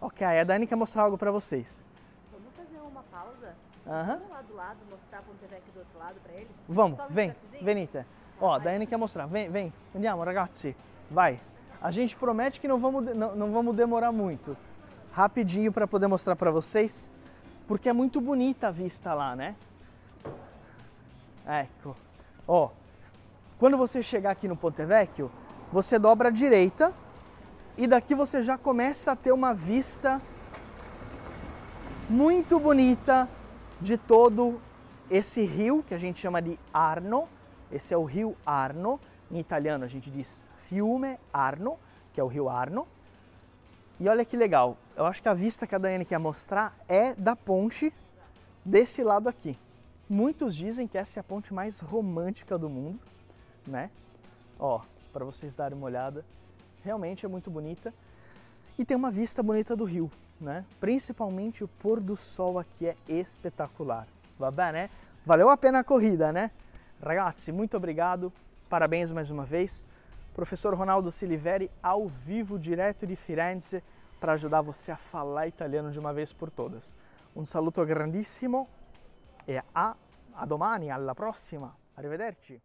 Ok, 0.00 0.26
a 0.26 0.44
Dani 0.44 0.66
quer 0.66 0.76
mostrar 0.76 1.02
algo 1.02 1.18
para 1.18 1.30
vocês. 1.30 1.84
Vamos 2.32 2.48
fazer 2.56 2.80
uma 2.80 3.02
pausa? 3.04 3.54
Vamos 3.84 4.30
lá 4.30 4.42
do 4.42 4.54
lado, 4.54 4.78
mostrar 4.88 5.22
Ponte 5.22 5.44
Vecchio 5.50 5.72
do 5.74 5.80
outro 5.80 5.98
lado 5.98 6.16
pra 6.22 6.32
eles? 6.32 6.48
Vamos, 6.68 6.98
um 6.98 7.08
vem, 7.08 7.30
instantezinho? 7.30 8.06
Ó, 8.40 8.54
a 8.54 8.58
Daiane 8.58 8.86
quer 8.86 8.96
mostrar. 8.96 9.26
Vem, 9.26 9.50
vem. 9.50 9.72
Andiamo, 9.94 10.22
ragazzi. 10.22 10.74
Vai. 11.10 11.40
A 11.80 11.90
gente 11.90 12.16
promete 12.16 12.60
que 12.60 12.68
não 12.68 12.78
vamos, 12.78 13.16
não, 13.16 13.34
não 13.34 13.52
vamos 13.52 13.76
demorar 13.76 14.12
muito. 14.12 14.56
Rapidinho 15.12 15.72
para 15.72 15.86
poder 15.86 16.06
mostrar 16.06 16.36
para 16.36 16.50
vocês, 16.50 17.10
porque 17.66 17.88
é 17.88 17.92
muito 17.92 18.20
bonita 18.20 18.68
a 18.68 18.70
vista 18.70 19.12
lá, 19.12 19.34
né? 19.34 19.56
Ecco. 21.46 21.96
Ó, 22.46 22.70
quando 23.58 23.76
você 23.76 24.02
chegar 24.02 24.30
aqui 24.30 24.46
no 24.46 24.56
Ponte 24.56 24.84
Vecchio, 24.84 25.30
você 25.72 25.98
dobra 25.98 26.28
à 26.28 26.30
direita 26.30 26.94
e 27.76 27.86
daqui 27.86 28.14
você 28.14 28.42
já 28.42 28.56
começa 28.56 29.12
a 29.12 29.16
ter 29.16 29.32
uma 29.32 29.54
vista 29.54 30.20
muito 32.08 32.58
bonita 32.58 33.28
de 33.80 33.96
todo 33.96 34.60
esse 35.10 35.44
rio 35.44 35.84
que 35.86 35.94
a 35.94 35.98
gente 35.98 36.18
chama 36.18 36.42
de 36.42 36.58
Arno. 36.72 37.28
Esse 37.70 37.94
é 37.94 37.96
o 37.96 38.04
rio 38.04 38.36
Arno. 38.44 39.00
Em 39.30 39.38
italiano 39.38 39.84
a 39.84 39.88
gente 39.88 40.10
diz 40.10 40.44
Fiume 40.56 41.18
Arno, 41.32 41.78
que 42.12 42.20
é 42.20 42.24
o 42.24 42.26
rio 42.26 42.48
Arno. 42.48 42.86
E 43.98 44.08
olha 44.08 44.24
que 44.24 44.36
legal, 44.36 44.78
eu 44.96 45.04
acho 45.04 45.20
que 45.20 45.28
a 45.28 45.34
vista 45.34 45.66
que 45.66 45.74
a 45.74 45.78
Daiane 45.78 46.04
quer 46.04 46.18
mostrar 46.18 46.74
é 46.88 47.14
da 47.14 47.36
ponte 47.36 47.92
desse 48.64 49.02
lado 49.04 49.28
aqui. 49.28 49.58
Muitos 50.08 50.56
dizem 50.56 50.88
que 50.88 50.96
essa 50.96 51.18
é 51.18 51.20
a 51.20 51.24
ponte 51.24 51.52
mais 51.52 51.80
romântica 51.80 52.58
do 52.58 52.68
mundo, 52.68 52.98
né? 53.66 53.90
Ó, 54.58 54.80
para 55.12 55.24
vocês 55.24 55.54
darem 55.54 55.76
uma 55.76 55.86
olhada, 55.86 56.24
realmente 56.82 57.26
é 57.26 57.28
muito 57.28 57.50
bonita. 57.50 57.92
E 58.78 58.84
tem 58.84 58.96
uma 58.96 59.10
vista 59.10 59.42
bonita 59.42 59.76
do 59.76 59.84
rio, 59.84 60.10
né? 60.40 60.64
Principalmente 60.80 61.62
o 61.62 61.68
pôr 61.68 62.00
do 62.00 62.16
sol 62.16 62.58
aqui 62.58 62.88
é 62.88 62.96
espetacular. 63.06 64.08
Va 64.38 64.50
bene? 64.50 64.90
Valeu 65.26 65.50
a 65.50 65.56
pena 65.56 65.80
a 65.80 65.84
corrida, 65.84 66.32
né? 66.32 66.50
Ragazzi, 67.02 67.50
muito 67.50 67.76
obrigado. 67.76 68.32
Parabéns 68.68 69.10
mais 69.10 69.30
uma 69.30 69.44
vez. 69.44 69.86
Professor 70.34 70.74
Ronaldo 70.74 71.10
Siliveri 71.10 71.70
ao 71.82 72.06
vivo 72.06 72.58
direto 72.58 73.06
de 73.06 73.16
Firenze 73.16 73.82
para 74.20 74.34
ajudar 74.34 74.60
você 74.60 74.92
a 74.92 74.96
falar 74.96 75.48
italiano 75.48 75.90
de 75.90 75.98
uma 75.98 76.12
vez 76.12 76.32
por 76.32 76.50
todas. 76.50 76.96
Um 77.34 77.44
saluto 77.44 77.84
grandissimo 77.86 78.68
e 79.48 79.56
a, 79.74 79.96
a 80.34 80.46
domani, 80.46 80.90
alla 80.90 81.14
prossima. 81.14 81.74
Arrivederci. 81.96 82.62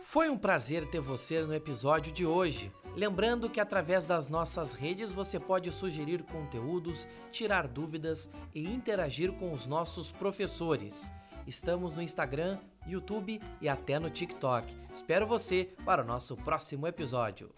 Foi 0.00 0.30
um 0.30 0.38
prazer 0.38 0.88
ter 0.88 1.00
você 1.00 1.42
no 1.42 1.54
episódio 1.54 2.12
de 2.12 2.24
hoje. 2.24 2.72
Lembrando 2.96 3.50
que 3.50 3.60
através 3.60 4.06
das 4.06 4.28
nossas 4.28 4.72
redes 4.72 5.12
você 5.12 5.38
pode 5.38 5.70
sugerir 5.70 6.22
conteúdos, 6.24 7.06
tirar 7.30 7.68
dúvidas 7.68 8.28
e 8.54 8.64
interagir 8.72 9.32
com 9.32 9.52
os 9.52 9.66
nossos 9.66 10.10
professores. 10.10 11.12
Estamos 11.46 11.94
no 11.94 12.02
Instagram, 12.02 12.58
YouTube 12.86 13.40
e 13.60 13.68
até 13.68 13.98
no 13.98 14.10
TikTok. 14.10 14.72
Espero 14.92 15.26
você 15.26 15.70
para 15.84 16.02
o 16.02 16.06
nosso 16.06 16.36
próximo 16.36 16.86
episódio. 16.86 17.52